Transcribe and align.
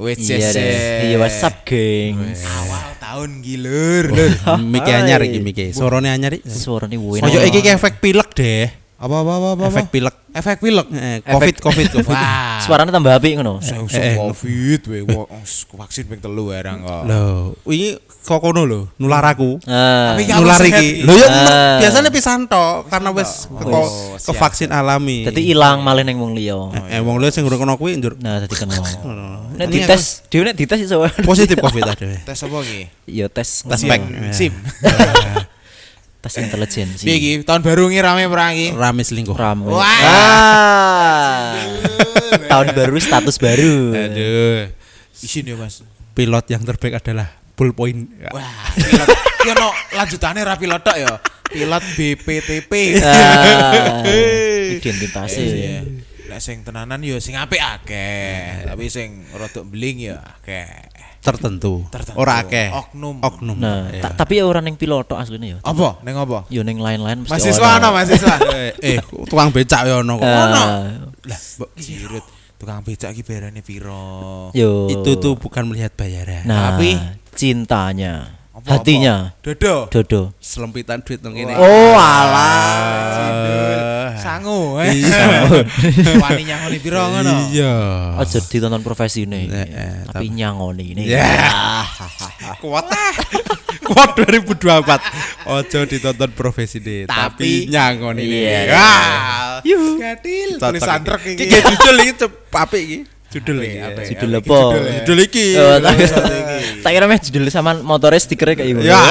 Wes 0.00 0.16
Iya 0.24 0.48
deh. 0.56 1.12
Iya 1.12 1.16
WhatsApp 1.20 1.68
gengs. 1.68 2.40
Awal 2.48 2.96
tahun 2.96 3.30
gilur. 3.44 4.08
Miki 4.64 4.92
anyar 4.96 5.20
iki 5.20 5.44
Miki. 5.44 5.76
Sorone 5.76 6.08
anyar 6.08 6.40
iki. 6.40 6.48
Suarane 6.48 6.96
wena. 6.96 7.28
Koyo 7.28 7.44
iki 7.44 7.60
efek 7.68 8.00
pilek 8.00 8.32
deh. 8.32 8.72
Apa 9.00 9.16
apa 9.24 9.32
apa 9.32 9.48
apa. 9.56 9.64
Efek 9.72 9.86
pilek. 9.88 10.16
efek 10.30 10.56
pilek. 10.60 10.86
Eh, 10.92 11.18
Covid 11.24 11.56
Covid 11.64 11.86
Covid. 11.88 12.12
Wah. 12.12 12.60
Suarane 12.68 12.92
tambah 12.92 13.16
apik 13.16 13.32
ngono. 13.40 13.64
Saya 13.64 13.80
eh, 13.80 13.86
usah 13.88 14.02
eh. 14.04 14.14
covid 14.14 14.80
we 14.92 15.00
vaksin 15.72 16.04
ping 16.04 16.20
telu 16.20 16.52
barang 16.52 16.84
kok. 16.84 17.02
Loh, 17.08 17.56
iki 17.64 17.96
kok 18.20 18.44
kono 18.44 18.68
lho, 18.68 18.92
nular 19.00 19.24
aku. 19.24 19.56
Ah. 19.64 20.12
Tapi 20.12 20.28
kamu 20.28 20.44
nular 20.44 20.60
iki. 20.60 20.68
iki. 20.68 20.88
Lho 21.08 21.14
ya 21.16 21.28
Ah. 21.32 21.76
biasanya 21.80 22.12
pisan 22.12 22.44
tok 22.44 22.92
karena 22.92 23.08
wis 23.10 23.48
ke, 23.48 23.64
Oh, 23.64 24.36
vaksin 24.36 24.68
alami. 24.68 25.24
Dadi 25.24 25.48
ilang 25.48 25.80
malih 25.80 26.04
ning 26.04 26.20
wong 26.20 26.36
liya. 26.36 26.60
eh 26.92 27.00
wong 27.00 27.16
liya 27.16 27.32
sing 27.32 27.48
urung 27.48 27.64
kono 27.64 27.80
kuwi 27.80 27.96
njur 27.96 28.20
Nah, 28.20 28.44
dadi 28.44 28.52
kena. 28.52 28.76
Nek 29.60 29.66
Ini 29.66 29.82
dites, 29.82 30.28
dhewe 30.28 30.44
nek 30.44 30.56
dites 30.60 30.78
iso. 30.84 31.08
positif 31.24 31.56
Covid 31.56 31.88
ada. 31.88 32.04
Tes 32.20 32.36
apa 32.44 32.56
iki? 32.60 32.80
Ya 33.08 33.32
tes 33.32 33.64
Tes 33.64 33.80
pack. 33.82 34.00
Sim. 34.36 34.52
Tes 36.20 36.36
intelijensi. 36.36 37.04
Piye 37.08 37.16
iki? 37.16 37.32
Tahun 37.42 37.64
baru 37.64 37.88
ngi 37.88 38.00
rame 38.04 38.24
perang 38.28 38.52
iki. 38.52 38.68
Rame 38.76 39.02
selingkuh. 39.02 39.36
Ram. 39.36 39.64
Wah. 39.64 39.80
Ah. 39.84 41.56
Tahun 42.46 42.76
baru 42.76 42.96
status 43.00 43.40
baru. 43.40 43.96
Aduh. 43.96 44.68
Isin 45.20 45.48
ya, 45.48 45.56
Mas. 45.56 45.80
Pilot 46.12 46.44
yang 46.52 46.62
terbaik 46.64 47.00
adalah 47.00 47.32
bullpoint. 47.56 48.08
Wah, 48.32 48.52
pilot. 48.76 49.08
Ki 49.40 49.48
ono 49.56 49.72
lanjutane 49.96 50.44
ra 50.44 50.60
pilot 50.60 50.80
tok 50.84 50.96
ya. 51.00 51.12
Pilot 51.48 51.84
BPTP. 51.96 52.72
Ah. 53.00 54.04
Identitasnya. 54.76 55.44
Iya. 55.44 55.80
Nek 56.30 56.38
sing 56.38 56.62
tenanan 56.62 57.02
ya 57.02 57.18
sing 57.18 57.34
apik 57.34 57.58
akeh, 57.58 58.62
tapi 58.62 58.86
sing 58.86 59.26
rodok 59.34 59.66
bling 59.66 59.98
ya 59.98 60.22
akeh. 60.22 61.09
Tertentu. 61.20 61.84
Tertentu. 61.92 62.16
Ora 62.16 62.40
akeh. 62.40 62.72
Oknum. 62.72 63.20
Nah, 63.20 63.28
Oknum. 63.28 63.56
Iya. 63.60 64.00
ta- 64.00 64.24
tapi 64.24 64.40
ya 64.40 64.48
ora 64.48 64.64
ning 64.64 64.80
piloto 64.80 65.20
asline 65.20 65.52
ya. 65.52 65.58
Apa? 65.60 66.00
Ning 66.00 66.16
apa? 66.16 66.48
Yo 66.48 66.64
ning 66.64 66.80
lain-lain 66.80 67.22
mesti 67.22 67.32
Mahasiswa 67.36 67.68
ana 67.76 67.88
mahasiswa. 67.92 68.34
eh, 68.56 68.72
eh, 68.80 68.98
tukang 69.28 69.52
becak 69.52 69.84
ya 69.84 70.00
ono 70.00 70.16
kok. 70.16 70.24
Ah, 70.24 70.48
Lah, 71.28 71.40
mbok 71.60 71.70
jirut. 71.76 72.24
Tukang 72.56 72.80
becak 72.80 73.12
iki 73.12 73.20
bayarane 73.20 73.60
piro? 73.60 74.48
Yo. 74.56 74.88
Itu 74.88 75.20
tuh 75.20 75.36
bukan 75.36 75.68
melihat 75.68 75.92
bayaran. 75.92 76.48
Nah, 76.48 76.80
Tapi- 76.80 76.96
cintanya, 77.36 78.39
Apa, 78.60 78.76
hatinya? 78.76 79.32
Dodo. 79.40 79.88
dodo. 79.88 80.22
Selempitan 80.36 81.00
duit 81.00 81.20
nang 81.24 81.32
kene. 81.32 81.56
Oh, 81.56 81.96
alah. 81.96 83.10
Sangu. 84.20 84.76
eh. 84.84 84.92
Iya. 85.00 85.48
Wani 86.20 86.42
nyangoni 86.44 86.76
piro 86.78 87.00
ngono? 87.00 87.48
Iya. 87.50 87.74
Aja 88.20 88.38
ditonton 88.44 88.84
profesi 88.84 89.24
ini, 89.24 89.48
Eh, 89.48 89.64
eh, 89.64 89.94
tapi 90.06 90.28
nyangoni 90.28 90.92
ini. 90.92 91.08
Ya. 91.08 91.84
Kuat. 92.60 92.84
Kuat 93.80 94.10
2024. 94.14 95.48
Ojo 95.48 95.78
ditonton 95.88 96.30
profesi 96.36 96.78
deh, 96.78 97.08
tapi 97.08 97.64
Tapi- 97.64 97.72
nyangon 97.72 98.16
ini. 98.20 98.38
Iya. 98.44 98.60
Wah. 98.76 99.60
Cocok 99.60 100.60
Tulisan 100.60 101.00
truk 101.04 101.20
Iki 101.24 101.58
judul 101.64 101.96
iki 102.04 102.12
apik 102.52 102.82
iki. 102.84 102.98
Judul 103.30 103.56
iki. 103.60 103.78
Apik, 103.78 103.94
apik. 103.94 104.04
Judul 104.10 104.30
Iki 104.30 104.38
apa? 104.40 104.50
judul 104.50 104.82
ya. 104.82 104.92
Judul 105.00 105.18
iki. 105.22 105.46
Oh, 105.54 105.76
tak 105.78 105.92
Tulisan 105.92 106.18
kira- 106.18 106.30
iki. 106.34 106.82
tak 106.82 106.90
kira 106.90 107.04
meh 107.06 107.18
judul 107.20 107.44
sama 107.48 107.70
motornya 107.78 108.18
stikernya 108.18 108.54
kayak 108.56 108.68
gitu. 108.68 108.80
Ya. 108.84 108.98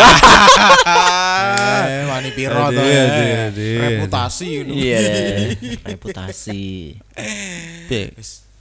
Eh, 1.80 2.03
wani 2.06 2.30
piro 2.36 2.67
to 2.70 2.84
ya? 2.84 3.03
aduh. 3.48 3.80
Reputasi. 3.80 4.48
Iya, 4.67 5.00
reputasi. 5.89 6.64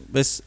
Wis 0.09 0.41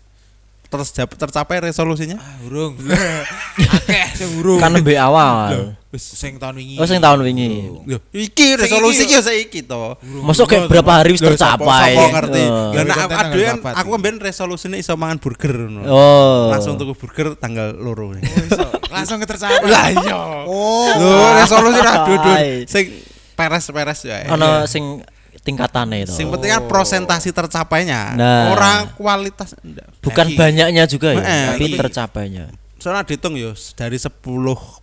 terjap- 0.72 1.20
tercapai 1.20 1.60
resolusinya? 1.60 2.16
Ah, 2.16 2.40
urung. 2.48 2.80
Akeh 3.76 4.06
sing 4.16 4.40
urung. 4.40 4.64
Kan 4.64 4.72
lebih 4.72 4.96
awal. 4.96 5.76
sing 6.00 6.40
tahun 6.40 6.56
wingi. 6.56 6.80
Oh, 6.80 6.88
sing 6.88 7.04
tahun 7.04 7.20
wingi. 7.20 7.68
Loh, 7.84 8.00
iki 8.16 8.56
resolusi 8.56 9.04
iki 9.04 9.20
ya 9.20 9.20
saiki 9.20 9.60
to. 9.68 10.00
Masuk 10.24 10.48
kayak 10.48 10.72
berapa 10.72 11.04
hari 11.04 11.12
wis 11.12 11.20
tercapai. 11.20 12.00
Sapa 12.00 12.04
ngerti. 12.16 12.44
Oh. 12.48 12.72
Lah 12.72 12.84
nek 12.88 12.98
aku 13.04 13.38
kan 13.44 13.58
aku 13.76 13.90
kan 14.00 14.16
resolusine 14.24 14.80
iso 14.80 14.96
mangan 14.96 15.20
burger 15.20 15.68
ngono. 15.68 15.84
Oh. 15.92 16.48
Langsung 16.48 16.80
tuku 16.80 16.96
burger 16.96 17.36
tanggal 17.36 17.76
loro. 17.76 18.16
Langsung 18.88 19.20
ketercapai. 19.20 19.68
Lah 19.68 19.92
iya. 19.92 20.16
Oh. 20.48 20.88
Lho, 20.96 21.12
resolusi 21.44 21.80
ra 21.84 22.08
dudun. 22.08 22.36
Hai. 22.40 22.64
Sing 22.64 22.88
peres-peres 23.36 24.00
ya. 24.08 24.32
Ono 24.32 24.64
sing 24.72 25.04
tingkatannya 25.42 26.06
itu. 26.06 26.14
Sing 26.14 26.30
penting 26.30 26.50
kan 26.50 26.64
presentasi 26.66 27.30
tercapainya. 27.30 28.14
Nah. 28.14 28.54
Orang 28.54 28.94
kualitas. 28.94 29.58
Bukan 30.00 30.26
Lagi. 30.30 30.38
banyaknya 30.38 30.84
juga 30.86 31.14
ya, 31.14 31.22
Eh, 31.22 31.46
tapi 31.58 31.74
tercapainya. 31.74 32.46
Soalnya 32.78 33.06
dihitung 33.06 33.38
yo 33.38 33.54
dari 33.74 33.98
10 33.98 34.82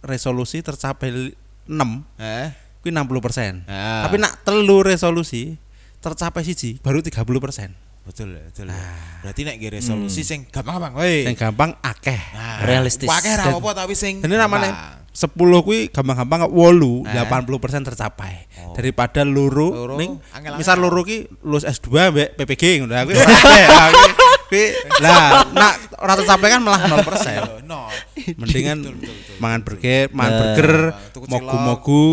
resolusi 0.00 0.62
tercapai 0.62 1.34
6 1.66 2.02
Eh. 2.16 2.50
kuwi 2.80 2.90
60%. 2.90 3.66
Ah. 3.66 4.06
Tapi 4.06 4.16
nak 4.16 4.42
telu 4.42 4.82
resolusi 4.82 5.58
tercapai 5.98 6.42
siji 6.42 6.78
baru 6.78 7.02
30%. 7.02 7.74
Betul, 8.06 8.40
betul. 8.40 8.72
Berarti 9.20 9.40
nek 9.44 9.60
nggih 9.60 9.72
resolusi 9.74 10.24
sing 10.24 10.48
gampang-gampang 10.48 10.96
wae. 10.96 11.28
Yang 11.28 11.36
gampang 11.44 11.76
akeh. 11.84 12.16
Nah, 12.32 12.64
Realistis. 12.64 13.04
Akeh 13.04 13.36
ra 13.36 13.52
apa 13.52 13.70
tapi 13.76 13.92
sing 13.92 14.24
Ini 14.24 14.32
namanya 14.32 14.96
10 15.18 15.34
kuwi 15.60 15.90
gampang-gampang 15.90 16.46
wolu 16.46 17.02
Eh. 17.02 17.18
80% 17.18 17.50
tercapai. 17.84 18.46
Daripada 18.70 19.26
luru, 19.26 19.74
Loro, 19.74 19.94
ning 19.98 20.22
misal 20.54 20.78
luru 20.78 21.02
ki 21.02 21.26
lulus 21.42 21.66
S2 21.66 21.90
mbek 22.08 22.28
PPG 22.38 22.62
ngono 22.78 22.94
aku. 22.94 23.10
Aku 23.84 24.02
kuwi 24.48 24.64
lah 25.04 25.42
nak 25.50 25.74
ora 25.98 26.14
tercapai 26.14 26.48
kan 26.48 26.62
malah 26.62 26.86
0%. 26.86 27.66
No. 27.66 27.90
Mendingan 28.38 28.78
Betul, 28.80 28.94
betul, 28.96 29.10
betul. 29.12 29.36
mangan 29.38 29.60
burger, 29.60 30.04
mangan 30.10 30.30
Nah. 30.30 30.38
burger, 30.38 30.74
Tuku 31.10 31.24
cilok. 31.26 31.42
mogu-mogu. 31.42 32.06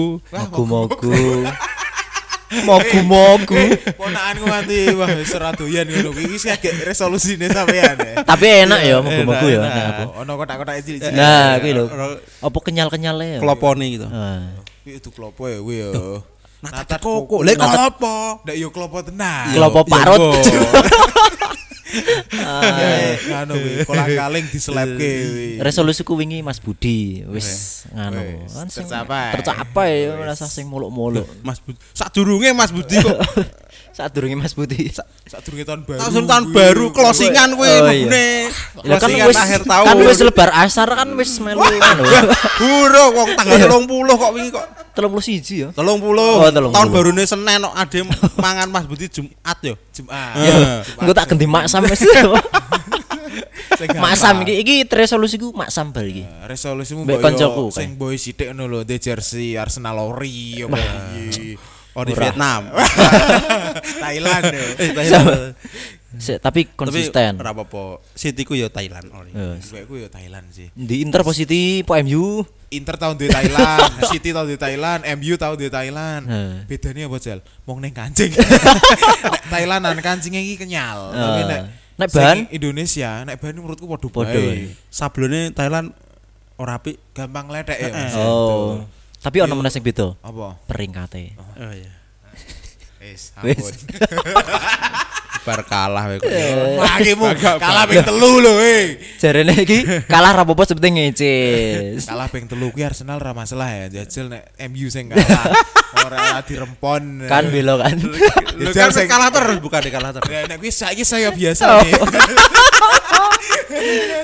Mogu-mogu. 2.63 3.51
Mogu-mogu. 3.51 3.63
Ponakanku 3.99 4.43
nganti 4.47 4.77
wah 4.95 5.09
wis 5.11 5.33
ora 5.35 5.49
doyan 5.51 5.85
ngono 5.89 6.09
kuwi 6.15 6.25
wis 6.31 6.47
agak 6.47 6.79
resolusine 6.81 7.51
sampean. 7.51 7.95
eh. 7.99 8.15
Tapi 8.23 8.45
enak 8.63 8.79
ya 8.81 9.03
mogu-mogu 9.03 9.45
ya. 9.51 9.59
Enak, 9.59 9.71
nek 9.71 9.85
aku. 9.91 10.03
Oh, 10.07 10.21
Ono 10.23 10.31
kotak-kotak 10.37 10.73
cilik-cilik. 10.79 11.17
Nah, 11.17 11.59
kuwi 11.59 11.71
lho. 11.73 11.85
Apa 12.39 12.57
kenyal-kenyalnya 12.63 13.27
ya? 13.27 13.39
Kloponi 13.43 13.85
gitu. 13.99 14.07
Ah. 14.07 14.55
Kuwi 14.85 14.91
itu 14.95 15.09
klopo 15.11 15.49
ya 15.49 15.59
kuwi 15.59 15.75
ya. 15.83 15.89
Natat 16.63 16.97
koko. 16.97 17.43
Lek 17.43 17.57
klopo. 17.57 18.41
Ndak 18.47 18.55
yo 18.55 18.67
klopo 18.71 18.97
tenan. 19.03 19.53
Klopo 19.53 19.79
Ya, 19.81 19.91
parut. 19.91 20.21
bo. 21.95 22.75
Ya, 22.75 23.15
ngono 23.31 23.53
kuwi, 23.55 23.73
kolang-kaling 23.87 24.45
diselepke 24.51 25.09
kuwi. 25.31 25.49
Resolusiku 25.63 26.13
wingi 26.19 26.43
Mas 26.43 26.59
Budi 26.59 27.23
wis 27.31 27.83
nganu 27.93 28.43
kan 28.51 28.67
tercapai. 28.67 29.31
tercapai 29.39 29.91
ya 30.09 30.17
merasa 30.19 30.45
sing 30.49 30.67
muluk-muluk. 30.67 31.27
Mas 31.41 31.59
Budi. 31.63 31.79
Sadurunge 31.95 32.51
Mas 32.51 32.71
Budi 32.75 32.99
kok. 32.99 33.19
Saat 33.95 34.11
durunge 34.11 34.35
Mas 34.35 34.51
Budi. 34.51 34.91
Sadurunge 35.23 35.63
tahun 35.63 35.87
baru. 35.87 35.99
Langsung 36.03 36.27
tahun 36.27 36.43
kuwi. 36.51 36.55
baru 36.59 36.85
closingan 36.91 37.55
kuwi 37.55 37.71
Oh, 37.79 37.87
iya. 37.87 38.51
Ya 38.83 38.95
kan 38.99 39.07
wis 39.07 39.39
akhir 39.39 39.63
tahun. 39.63 39.85
kan 39.87 39.95
wis 40.03 40.19
lebar 40.19 40.49
asar 40.51 40.89
kan 40.91 41.07
wis 41.15 41.31
melu 41.39 41.63
ngono. 41.63 42.03
Buro 42.59 43.03
wong 43.15 43.29
tanggal 43.39 43.87
30 43.87 44.19
kok 44.19 44.31
wingi 44.35 44.51
kok. 44.51 44.67
31 44.99 45.63
ya. 45.63 45.67
30. 45.71 46.11
Oh, 46.11 46.43
30. 46.43 46.75
Tahun 46.75 46.87
barune 46.91 47.23
Senin 47.23 47.63
kok 47.63 47.71
ade 47.71 47.99
mangan 48.35 48.67
Mas 48.67 48.83
Budi 48.83 49.07
Jumat 49.07 49.57
yo. 49.63 49.79
Jumat. 49.95 50.43
Eh. 50.43 50.83
Engko 50.99 51.13
tak 51.15 51.31
ganti 51.31 51.47
maksam 51.47 51.87
wis. 51.87 52.03
Maksam 53.75 54.47
iki 54.47 54.53
iki 54.63 54.75
resolusiku 54.87 55.51
maksam 55.51 55.91
bal 55.91 56.07
iki. 56.07 56.23
resolusimu 56.47 57.03
Mbek 57.03 57.19
mbok 57.19 57.23
koncoku, 57.27 57.63
yo 57.67 57.75
sing 57.75 57.99
boy 57.99 58.15
sithik 58.15 58.55
ngono 58.55 58.71
lho, 58.71 58.79
the 58.87 58.95
jersey 58.95 59.59
Arsenal 59.59 59.99
ori 59.99 60.63
apa. 60.63 60.79
Oh 61.95 62.03
di 62.03 62.11
Ora. 62.11 62.27
Vietnam. 62.27 62.61
Thailand 64.03 64.43
yo. 64.51 64.65
Eh 64.75 64.89
Thailand. 64.91 65.55
Se- 66.15 66.39
tapi 66.39 66.67
konsisten. 66.69 67.35
Tapi 67.35 67.47
apa-apa. 67.49 68.03
City 68.11 68.43
ku 68.43 68.51
yo 68.51 68.67
Thailand 68.67 69.07
ori. 69.11 69.31
Yes. 69.31 69.71
Mbekku 69.71 69.95
yo 69.97 70.07
Thailand 70.07 70.47
sih. 70.51 70.67
Di 70.71 70.99
Inter 70.99 71.23
positif, 71.23 71.83
po 71.83 71.95
MU. 71.97 72.43
Inter 72.67 72.95
tahun 72.95 73.15
di 73.15 73.27
Thailand, 73.27 73.91
City 74.11 74.31
tahun 74.31 74.47
di 74.51 74.57
Thailand, 74.59 75.07
MU 75.15 75.33
tahun 75.35 75.55
di 75.55 75.67
Thailand. 75.67 76.23
Heh. 76.25 76.53
Bedanya 76.67 77.07
apa 77.07 77.17
Jel? 77.17 77.39
Mong 77.63 77.79
neng 77.79 77.95
kancing. 77.95 78.31
Thailandan 79.53 79.95
kancingnya 79.99 80.41
iki 80.41 80.55
kenyal. 80.57 81.11
Tapi 81.11 81.41
Eh. 81.41 81.47
nek 81.47 81.61
Nek 81.95 82.07
sing 82.11 82.19
bahan? 82.19 82.37
Indonesia, 82.51 83.23
nek 83.23 83.39
bahan 83.39 83.55
menurutku 83.55 83.87
bae. 83.87 84.67
Sablone 84.91 85.55
Thailand 85.55 85.95
ora 86.55 86.75
apik. 86.75 86.99
Gampang 87.15 87.47
ledek 87.47 87.79
ya. 87.79 87.87
Eh, 87.87 87.91
Mas. 87.91 88.15
Oh. 88.19 88.83
Tapi 89.25 89.41
ono 89.41 89.57
meneh 89.57 89.73
sing 89.73 89.81
beda. 89.81 90.13
Apa? 90.21 90.53
Peringkate. 90.69 91.33
Oh 91.57 91.73
iya. 91.73 91.89
Wis, 93.01 93.33
Wis. 93.41 93.57
ampun. 93.57 93.73
bar 95.45 95.61
kalah 95.63 96.09
we 96.09 96.17
kok. 96.17 96.25
Lagi 96.81 97.13
mu 97.13 97.29
kalah 97.37 97.85
ping 97.85 98.01
telu 98.01 98.41
lho, 98.41 98.57
eh. 98.57 98.97
Jarene 99.21 99.53
iki 99.61 99.85
kalah 100.09 100.33
ra 100.33 100.41
apa-apa 100.41 100.65
ngeces. 100.73 102.09
Kalah 102.09 102.27
ping 102.33 102.49
telu 102.49 102.73
kuwi 102.73 102.81
Arsenal 102.81 103.21
ra 103.21 103.37
masalah 103.37 103.69
ya, 103.69 104.01
jajal 104.01 104.33
nek 104.33 104.49
MU 104.73 104.89
sing 104.89 105.13
kalah. 105.13 105.53
Ora 106.01 106.41
dirempon. 106.41 107.29
Kan 107.29 107.53
belo 107.53 107.77
kan. 107.77 107.95
Lu 108.57 108.73
Jajal 108.73 108.89
kan 108.89 108.97
sing- 108.97 109.11
kalah 109.11 109.29
terus 109.29 109.61
bukan 109.61 109.79
di 109.85 109.91
kalah 109.93 110.11
terus. 110.11 110.25
Nek 110.25 110.49
nek 110.49 110.57
kuwi 110.57 110.71
saiki 110.73 111.05
saya 111.05 111.29
biasa 111.29 111.85
nih. 111.85 111.93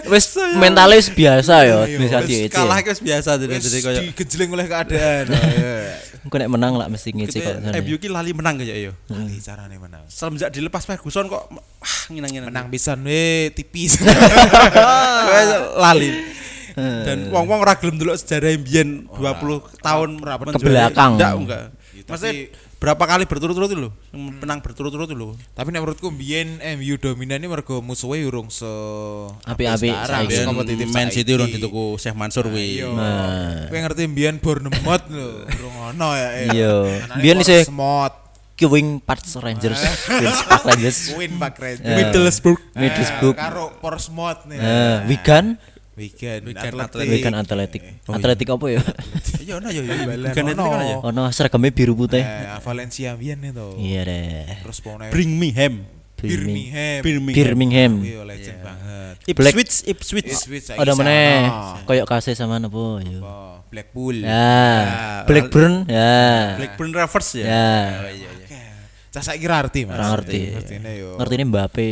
Wis 0.08 0.26
mentale 0.58 0.98
wis 0.98 1.10
biasa 1.12 1.56
ya, 1.68 1.86
Iya, 1.86 1.98
bisa 2.00 2.18
diece. 2.26 2.50
Kalah 2.56 2.82
wis 2.82 3.00
biasa 3.04 3.38
jadi 3.38 3.56
koyo 3.62 4.02
digejleng 4.10 4.50
oleh 4.58 4.66
keadaan. 4.66 5.26
Oh, 5.30 5.38
iya. 5.38 5.76
Engko 6.22 6.36
nek 6.38 6.50
menang 6.54 6.74
lah 6.78 6.88
mesti 6.88 7.10
ngece 7.12 7.38
kok. 7.42 7.56
MU 7.82 7.96
ki 7.98 8.08
lali 8.08 8.32
menang 8.32 8.62
kayak 8.62 8.78
yo. 8.78 8.92
Lali 9.10 9.42
carane 9.42 9.76
menang. 9.82 10.06
Semenjak 10.08 10.54
dilepas 10.54 10.86
Ferguson 10.86 11.11
kok 11.12 11.44
ah 11.78 11.98
nginang-nginang. 12.08 12.50
Menang 12.50 12.68
pisan 12.68 13.00
we 13.02 13.22
tipis. 13.52 14.00
Wes 14.00 15.50
lali. 15.84 16.10
Dan 16.72 17.28
wong-wong 17.28 17.60
ora 17.60 17.76
gelem 17.76 18.00
delok 18.00 18.16
sejarah 18.16 18.56
mbiyen 18.56 19.04
20 19.12 19.84
tahun 19.84 20.10
Ke 20.56 20.60
belakang. 20.62 21.20
Enggak, 21.20 21.34
enggak. 21.36 21.64
Ya, 21.92 22.04
Maksudnya 22.08 22.34
tapi- 22.34 22.50
berapa 22.82 23.04
kali 23.06 23.24
berturut-turut 23.26 23.70
loh? 23.72 23.92
Yang 24.10 24.22
menang 24.40 24.58
berturut-turut 24.58 25.12
loh. 25.12 25.36
Tapi 25.52 25.70
nek 25.70 25.84
menurutku 25.84 26.08
mbiyen 26.08 26.58
MU 26.80 26.96
dominan 26.96 27.38
ini 27.38 27.46
mergo 27.46 27.78
musuhe 27.78 28.24
urung 28.24 28.48
se 28.48 28.66
Api-api 29.44 29.86
sekarang, 29.86 30.26
saiki. 30.26 30.48
kompetitif 30.48 30.88
Man 30.90 31.12
City 31.12 31.30
urung 31.30 31.52
dituku 31.52 32.00
Syekh 32.00 32.16
Mansur 32.16 32.48
kuwi. 32.48 32.80
Iya. 32.80 32.88
Nah. 32.90 33.68
Kowe 33.68 33.78
ngerti 33.78 34.08
mbiyen 34.08 34.40
Bournemouth 34.40 35.06
lho, 35.08 35.46
urung 35.46 35.76
ono 35.92 36.10
ya. 36.16 36.30
eh. 36.34 36.48
Iya. 36.50 36.74
Mbiyen 37.20 37.38
isih- 37.38 37.68
Ki 38.62 38.70
Wing 38.70 39.02
Parks 39.02 39.34
Rangers, 39.42 39.82
Queens 40.06 40.40
Park 40.46 40.64
Rangers. 40.70 40.98
Queen 41.18 41.34
Park 41.42 41.58
Rangers. 41.58 41.82
Eh. 41.82 41.98
Middlesbrough. 41.98 42.62
Middlesbrough. 42.78 43.34
Eh, 43.34 43.42
karo 43.42 43.74
Portsmouth 43.82 44.46
nih. 44.46 44.62
Eh, 44.62 44.98
Wigan, 45.10 45.46
Wigan, 45.98 46.40
Wigan 46.46 46.74
Athletic. 46.78 47.10
Wigan 47.10 47.34
Atletik. 47.34 47.82
Oh, 48.06 48.14
iya. 48.14 48.18
Atletik 48.22 48.48
apa 48.54 48.66
ya? 48.70 48.82
Iya, 49.42 49.56
nah 49.58 49.70
ya 49.74 49.82
ya. 49.82 49.94
Balan 50.06 50.30
Bukan 50.30 50.44
itu 50.46 50.62
kan 50.62 50.78
ya. 50.86 50.98
ono. 51.02 51.10
Ono 51.10 51.22
seragamnya 51.34 51.74
biru 51.74 51.98
putih. 51.98 52.22
Eh, 52.22 52.62
Valencia 52.62 53.18
mbiyen 53.18 53.42
itu. 53.50 53.68
Iya 53.82 54.02
deh. 54.06 54.46
Terus 54.62 54.78
pokoknya 54.78 55.10
Birmingham. 55.10 55.74
Birmingham. 56.22 57.02
Birmingham. 57.02 57.34
Birmingham. 57.34 57.92
Iya, 58.06 58.22
legend 58.22 58.60
banget. 58.62 59.14
Black- 59.34 59.58
Ipswich, 59.58 59.74
Ipswich. 59.90 60.70
Ada 60.78 60.94
mana? 60.94 61.10
sana. 61.10 61.82
Koyok 61.90 62.06
kasih 62.06 62.38
sama 62.38 62.62
nopo 62.62 63.02
yo. 63.02 63.26
Oh, 63.26 63.58
Blackpool. 63.74 64.22
Ya, 64.22 65.26
Blackburn 65.26 65.90
ya. 65.90 66.62
Blackburn 66.62 66.92
Rovers 66.94 67.30
ya. 67.42 67.46
Ya. 67.50 67.74
Iya, 69.12 69.20
iya. 69.20 69.20
Cah 69.20 69.24
saiki 69.28 69.46
ra 69.46 69.56
ngerti, 69.60 69.80
Mas. 69.84 70.00
Ora 70.00 70.06
ngerti. 70.16 70.40
Ngertine 70.56 70.92
yo. 70.96 71.10
Ngerti 71.20 71.34
ini 71.36 71.46
Mbappe, 71.52 71.88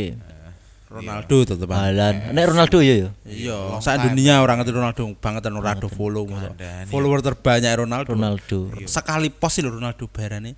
Ronaldo 0.90 1.36
tetep. 1.44 1.68
Halan. 1.68 2.14
Nek 2.32 2.44
Ronaldo 2.48 2.78
ya 2.80 2.94
yo. 2.96 3.08
Iya, 3.28 3.56
Long 3.76 3.82
sak 3.84 4.10
dunia 4.10 4.40
orang 4.40 4.64
ngerti 4.64 4.72
Ronaldo 4.72 5.02
banget 5.20 5.40
dan 5.44 5.52
Ronaldo 5.54 5.86
follow. 5.92 6.24
Follower 6.88 7.20
terbanyak 7.20 7.72
Ronaldo. 7.76 8.10
Ronaldo. 8.16 8.58
Sekali 8.88 9.28
post 9.28 9.60
lho 9.60 9.70
Ronaldo 9.70 10.08
barane 10.08 10.56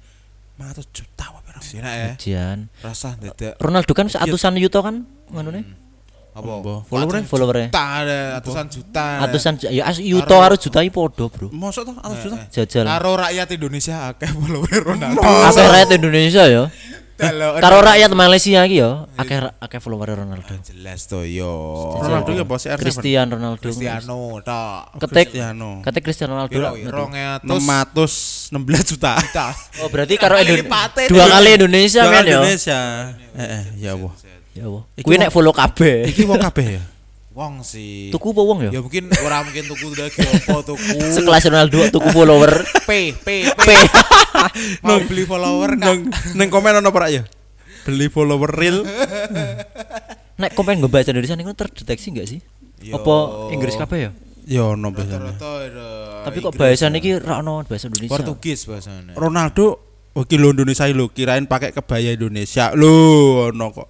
500 0.57 0.87
juta 0.95 1.25
apa 1.35 1.43
ya. 1.75 2.15
Jian. 2.17 2.71
Rasa 2.81 3.19
dadak 3.19 3.59
Ronaldo 3.59 3.93
kan 3.93 4.07
atusan 4.09 4.57
yuto 4.57 4.81
kan 4.81 5.05
nganune. 5.35 5.67
Apa? 6.33 6.81
Followernya 6.89 7.29
followernya. 7.29 7.69
Juta 7.69 7.85
ada 8.01 8.19
atusan 8.41 8.67
juta. 8.73 9.05
Atusan 9.21 9.53
ju- 9.61 9.69
ya 9.69 9.85
as- 9.85 10.01
yuto 10.01 10.37
harus 10.41 10.59
jutai 10.65 10.89
podo, 10.89 11.29
Bro. 11.29 11.53
Mosok 11.53 11.93
toh 11.93 11.95
100 12.01 12.25
juta? 12.25 12.37
Jajal. 12.49 12.85
Karo 12.89 13.13
rakyat 13.21 13.49
Indonesia 13.53 13.97
akeh 14.09 14.33
follower 14.33 14.81
Ronaldo. 14.81 15.21
Akeh 15.21 15.67
rakyat 15.69 15.91
Indonesia 15.93 16.45
ya. 16.49 16.65
Kalau 17.13 17.55
Karo 17.65 17.85
rakyat 17.85 18.11
Malaysia 18.17 18.65
iki 18.65 18.81
ya, 18.81 19.05
akeh 19.21 19.37
akeh 19.61 19.79
follower 19.79 20.25
Ronaldo. 20.25 20.57
jelas 20.65 21.05
to 21.05 21.21
yo. 21.29 21.53
Ronaldo 22.01 22.33
ya 22.33 22.45
bos 22.49 22.65
CR7. 22.65 22.81
Cristiano 22.81 23.37
Ronaldo. 23.37 23.61
Cristiano 23.61 24.41
tok. 24.41 24.83
Ketek 25.05 25.37
Cristiano. 25.37 25.71
ketek 25.85 26.03
Cristiano 26.03 26.33
Ronaldo. 26.41 26.53
Piro? 26.57 26.65
lah. 26.65 26.73
Rong 27.45 27.69
atus 27.69 28.13
616 28.49 28.89
juta. 28.97 29.13
juta. 29.21 29.47
Oh, 29.85 29.89
berarti 29.93 30.17
karo 30.17 30.41
dua 31.13 31.25
kali 31.29 31.61
Indonesia 31.61 32.09
men 32.09 32.25
ya. 32.25 32.41
Indonesia. 32.41 32.81
Eh, 33.37 33.45
eh, 33.45 33.65
ya 33.77 33.93
Allah. 33.93 34.32
Ya 34.53 34.69
Allah. 34.69 34.85
Iki 34.95 35.05
Kuwi 35.05 35.17
nek 35.17 35.29
wong- 35.29 35.35
follow 35.35 35.55
kabeh. 35.55 35.97
Iki 36.09 36.23
wong 36.25 36.41
kabeh 36.41 36.67
ya. 36.79 36.83
Wong 37.33 37.65
sih. 37.65 38.13
Tuku 38.13 38.37
apa 38.37 38.43
wong 38.45 38.59
ya? 38.69 38.71
Ya 38.77 38.81
mungkin 38.85 39.09
ora 39.09 39.41
mungkin 39.41 39.65
tuku 39.65 39.97
lagi 39.97 40.21
opo 40.21 40.61
tuku. 40.69 41.01
Sekelas 41.01 41.49
Ronaldo 41.49 41.89
tuku 41.89 42.13
follower. 42.13 42.61
P 42.85 43.17
P 43.17 43.49
P. 43.49 43.69
P. 43.73 43.73
Mau 44.85 45.01
beli 45.01 45.25
follower 45.25 45.81
Nang 45.81 46.13
nang 46.37 46.49
komen 46.53 46.85
ono 46.85 46.93
ora 46.93 47.09
ya? 47.09 47.25
Beli 47.89 48.13
follower 48.13 48.53
real. 48.53 48.85
Nek 50.45 50.53
komen 50.53 50.85
gue 50.85 50.93
bahasa 50.93 51.17
Indonesia 51.17 51.33
niku 51.33 51.57
terdeteksi 51.57 52.13
enggak 52.13 52.29
sih? 52.29 52.41
Yo. 52.85 53.01
Apa 53.01 53.15
Inggris 53.49 53.81
kabeh 53.81 53.99
ya? 53.99 54.11
Ya 54.45 54.63
ono 54.69 54.93
biasanya. 54.93 55.33
Tapi 56.29 56.37
kok 56.37 56.53
bahasa 56.53 56.93
niki 56.93 57.17
ra 57.17 57.41
ono 57.41 57.65
bahasa 57.65 57.89
Indonesia. 57.89 58.13
Portugis 58.13 58.69
bahasanya. 58.69 59.17
Ronaldo 59.17 59.81
wakil 60.13 60.53
Indonesia 60.53 60.85
lo 60.93 61.09
kirain 61.09 61.49
pakai 61.49 61.73
kebaya 61.73 62.13
Indonesia 62.13 62.77
lo 62.77 62.93
ono 63.49 63.73
kok 63.73 63.89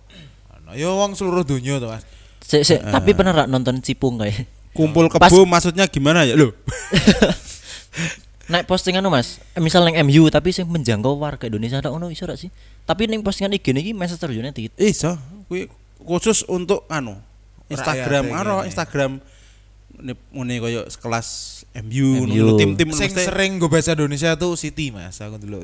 Yo 0.74 0.96
wong 0.98 1.16
seluruh 1.16 1.44
dunia 1.44 1.78
tuh 1.78 1.92
Mas. 1.92 2.04
Sik, 2.42 2.62
sik, 2.66 2.80
tapi 2.82 3.14
pernah 3.14 3.32
ra 3.32 3.44
nonton 3.46 3.78
Cipung 3.80 4.18
kayak. 4.18 4.44
kumpul 4.72 5.12
Pas- 5.12 5.28
kebo 5.28 5.44
maksudnya 5.44 5.84
gimana 5.84 6.24
ya 6.24 6.32
lo 6.32 6.48
Naik 8.52 8.64
postingan 8.66 9.04
Mas, 9.06 9.38
misal 9.60 9.84
neng 9.84 10.00
MU 10.08 10.26
tapi 10.32 10.50
sing 10.50 10.66
menjangkau 10.66 11.16
warga 11.16 11.46
Indonesia 11.46 11.78
ada 11.78 11.92
ono 11.92 12.08
iso 12.08 12.26
ra 12.26 12.34
sih? 12.34 12.48
Tapi 12.84 13.06
neng 13.06 13.22
postingan 13.22 13.54
IG 13.54 13.70
niki 13.72 13.92
Manchester 13.94 14.32
United. 14.32 14.74
iso 14.76 15.16
khusus 16.02 16.42
untuk 16.50 16.88
anu 16.90 17.16
Instagram 17.70 18.34
anu 18.34 18.60
ini. 18.60 18.68
Instagram 18.68 19.12
ini 20.02 20.12
ngene 20.34 20.54
koyo 20.58 20.80
sekelas 20.90 21.28
MU, 21.84 22.26
MU. 22.26 22.58
tim-tim 22.58 22.90
Sing 22.92 23.14
sering 23.14 23.56
gue 23.62 23.70
bahasa 23.70 23.94
Indonesia 23.94 24.34
tuh 24.34 24.58
City 24.58 24.90
Mas. 24.90 25.22
Aku 25.22 25.38
dulu 25.38 25.62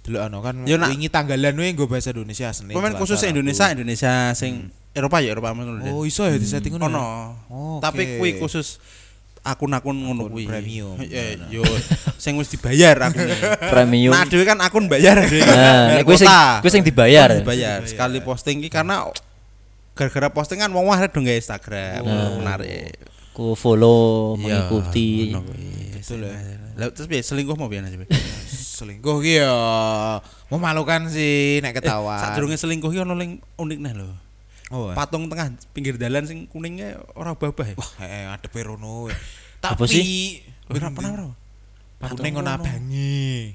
dulu 0.00 0.16
anu 0.16 0.40
kan 0.40 0.54
Yo, 0.64 0.76
nak- 0.76 0.88
wingi 0.88 1.08
tanggalan 1.08 1.54
we 1.54 1.72
gue 1.72 1.84
bahasa 1.84 2.10
Indonesia 2.10 2.48
Senin. 2.50 2.72
pemain 2.72 2.94
khusus. 2.94 3.20
Indonesia 3.22 3.68
Indonesia 3.68 4.32
sing 4.32 4.72
Eropa 4.90 5.20
ya 5.20 5.32
Eropa 5.32 5.52
ngono. 5.52 5.84
Oh 5.92 6.02
iso 6.02 6.24
ya 6.24 6.34
di 6.34 6.42
setting 6.42 6.74
ngono. 6.74 6.86
ya? 6.86 6.90
ono. 6.90 7.06
Oh, 7.46 7.78
Tapi 7.78 8.02
oke. 8.02 8.14
kuwi 8.18 8.30
khusus 8.38 8.80
akun-akun 9.40 9.96
ngono 9.96 10.26
Akun 10.26 10.32
kuwi. 10.34 10.44
premium. 10.44 10.96
Ya 11.06 11.36
yo 11.48 11.62
sing 12.16 12.34
wis 12.36 12.48
dibayar 12.48 12.96
akunnya. 12.98 13.36
Premium. 13.72 14.12
Nah, 14.12 14.24
dhewe 14.24 14.42
kan 14.42 14.58
akun 14.58 14.88
bayar 14.88 15.20
dhewe. 15.20 15.44
Nah, 15.44 15.94
nek 15.94 16.02
kuwi 16.02 16.16
sing 16.16 16.28
kuwi 16.60 16.70
sing 16.70 16.82
dibayar. 16.82 17.28
dibayar. 17.36 17.84
Sekali 17.84 18.18
posting 18.20 18.60
iki 18.60 18.68
karena 18.68 19.04
gara-gara 19.92 20.32
postingan 20.32 20.72
wong 20.72 20.88
wah 20.88 20.98
dong 21.04 21.22
nggak 21.22 21.38
Instagram. 21.38 22.00
Menarik. 22.40 22.96
Ku 23.30 23.54
follow, 23.54 24.34
Iya, 24.36 24.66
mengikuti. 24.66 25.30
Betul 25.94 26.24
ya. 26.26 26.34
Lah 26.74 26.88
terus 26.90 27.06
piye 27.06 27.22
selingkuh 27.22 27.54
mau 27.54 27.68
piye 27.68 27.78
aja? 27.78 27.94
Selingkuh 28.60 29.24
ki 29.24 29.40
ya 29.40 29.56
memalukan 30.52 31.08
sih 31.08 31.64
nek 31.64 31.80
ketawa. 31.80 32.20
Sadurunge 32.20 32.60
selingkuh 32.60 32.92
iki 32.92 33.00
ono 33.00 33.16
ling 33.16 33.40
unik 33.56 33.78
nih 33.80 33.92
lho. 33.96 34.12
Oh. 34.70 34.92
Patung 34.94 35.26
tengah 35.26 35.50
pinggir 35.74 35.98
dalan 35.98 36.28
sing 36.28 36.46
kuningnya 36.46 37.00
ora 37.18 37.34
babah 37.34 37.74
ya. 37.74 37.76
Wah, 37.80 37.92
eh 38.04 38.28
adepe 38.30 38.62
rono. 38.62 39.08
we. 39.08 39.12
Apa 39.64 39.76
Tapi 39.76 39.90
sih? 39.90 40.40
Ora 40.70 40.92
pernah 40.92 41.10
ora. 41.16 41.28
kuning 42.14 42.32
ngono 42.38 42.50
abangi. 42.54 43.52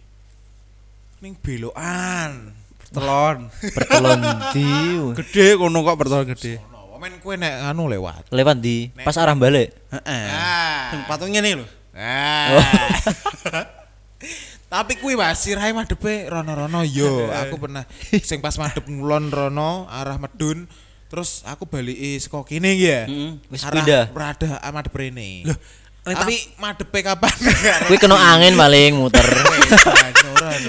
Ning 1.24 1.34
belokan. 1.39 2.51
Telon. 2.91 3.38
Pertelon 3.50 4.20
di 4.53 4.68
Gede 5.24 5.58
kono 5.58 5.82
kok 5.82 5.98
pertolongan 5.98 6.36
gede. 6.36 6.60
Ono 6.62 7.00
men 7.00 7.18
kowe 7.24 7.36
nek 7.36 7.72
anu 7.72 7.88
lewat. 7.88 8.30
lewat 8.30 8.58
di 8.60 8.91
pas 9.01 9.15
arah 9.15 9.34
balik. 9.34 9.72
Heeh. 9.96 10.27
Ah. 10.32 11.08
Patungnya 11.08 11.39
nih 11.39 11.63
lho. 11.63 11.65
Ah. 11.96 12.60
Tapi 14.75 15.00
kuwi 15.00 15.15
Mas 15.15 15.39
sirahe 15.39 15.72
madepe 15.72 16.27
rono-rono 16.27 16.84
yo. 16.84 17.27
Aku 17.48 17.55
pernah 17.55 17.88
sing 18.20 18.44
pas 18.44 18.60
madep 18.60 18.84
ngulon 18.91 19.32
rono 19.32 19.88
arah 19.88 20.20
medun 20.20 20.67
terus 21.05 21.46
aku 21.48 21.63
baliki 21.70 22.20
saka 22.20 22.44
kene 22.44 22.75
iki 22.75 22.91
ya. 22.91 23.01
Wis 23.48 23.63
Arah 23.63 23.79
pindah. 23.79 24.03
Rada 24.12 24.60
madep 24.75 24.91
rene. 24.91 25.48
Loh, 25.48 25.55
tapi 26.03 26.36
madepe 26.60 27.00
kapan? 27.00 27.32
Kuwi 27.88 27.96
kena 27.96 28.20
angin 28.20 28.60
paling 28.60 29.00
muter. 29.00 29.24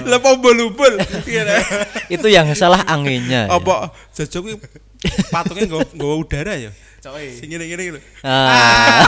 Lah 0.07 0.23
pombol-umbol. 0.23 1.03
Itu 2.07 2.31
yang 2.31 2.47
salah 2.55 2.87
anginnya. 2.87 3.51
ya. 3.51 3.59
Apa 3.59 3.91
jajo 4.15 4.39
kuwi 4.39 4.55
patungnya 5.29 5.67
nggawa 5.67 5.85
nggawa 5.93 6.15
udara 6.15 6.53
ya? 6.55 6.71
Coy. 7.03 7.35
Sing 7.35 7.51
ngene-ngene 7.51 7.99
lho. 7.99 8.01
Ah. 8.23 9.03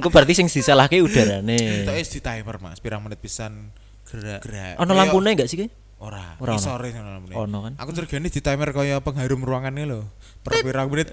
Engko 0.00 0.08
berarti 0.08 0.32
sing 0.32 0.48
disalahke 0.48 0.96
udarane. 1.04 1.84
Itu 1.84 1.92
di 1.92 2.20
timer 2.24 2.56
Mas, 2.56 2.80
pirang 2.80 3.04
menit 3.04 3.20
pisan 3.20 3.68
gerak. 4.08 4.40
Gerak. 4.40 4.80
Ono 4.80 4.96
lampune 4.96 5.36
enggak 5.36 5.44
sih 5.44 5.60
ki? 5.60 5.68
Ora, 6.00 6.40
Ora 6.40 6.56
ono. 6.56 6.60
isore 6.64 6.88
ono 6.96 7.10
lampune. 7.20 7.34
Ono 7.36 7.58
kan. 7.68 7.72
Aku 7.76 7.92
curigane 7.92 8.32
di 8.32 8.40
timer 8.40 8.72
kaya 8.72 9.04
pengharum 9.04 9.44
ruangan 9.44 9.76
ini 9.76 9.84
lho. 9.84 10.08
Per 10.40 10.64
pirang 10.64 10.88
menit. 10.88 11.12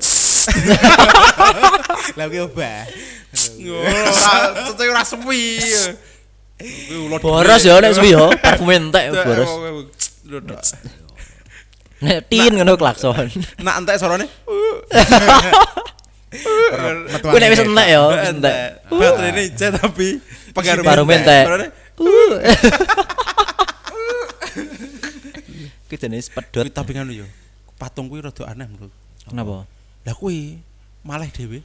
Lah 2.17 2.25
kuwi 2.31 2.39
obah. 2.47 2.87
Ora, 3.67 4.71
tetep 4.71 4.87
ora 4.87 5.03
sepi. 5.03 5.43
Boros 7.19 7.61
ya 7.67 7.83
nek 7.83 7.91
suwi 7.91 8.15
yo, 8.15 8.31
parfum 8.39 8.71
entek 8.71 9.11
boros. 9.11 9.51
Nek 11.99 12.31
tin 12.31 12.55
ngono 12.55 12.79
klakson. 12.79 13.27
Nak 13.59 13.75
entek 13.83 13.99
sorone. 13.99 14.31
Kuwi 16.27 17.39
nek 17.39 17.49
wis 17.55 17.59
angin 17.63 17.71
entek 17.71 17.87
ya, 17.87 17.99
wis 18.03 18.19
entek. 18.19 18.27
Entek. 18.27 18.61
Baterainya 18.91 19.41
hijau 19.47 19.69
tapi 19.79 20.07
pengaruh 20.51 20.83
Baru 20.83 21.03
mentek. 21.07 21.43
Sorone, 21.47 21.67
Kuwi 25.87 25.95
jenis 25.95 26.27
pedot. 26.27 26.67
Tapi 26.67 26.91
kan 26.91 27.07
yo. 27.07 27.23
Patung 27.79 28.11
kuwi 28.11 28.19
rada 28.19 28.43
aneh 28.49 28.67
menurut. 28.67 28.91
Kenapa? 29.23 29.63
Lah 30.03 30.15
kuwi 30.17 30.59
malah 31.07 31.31
dhewe. 31.31 31.63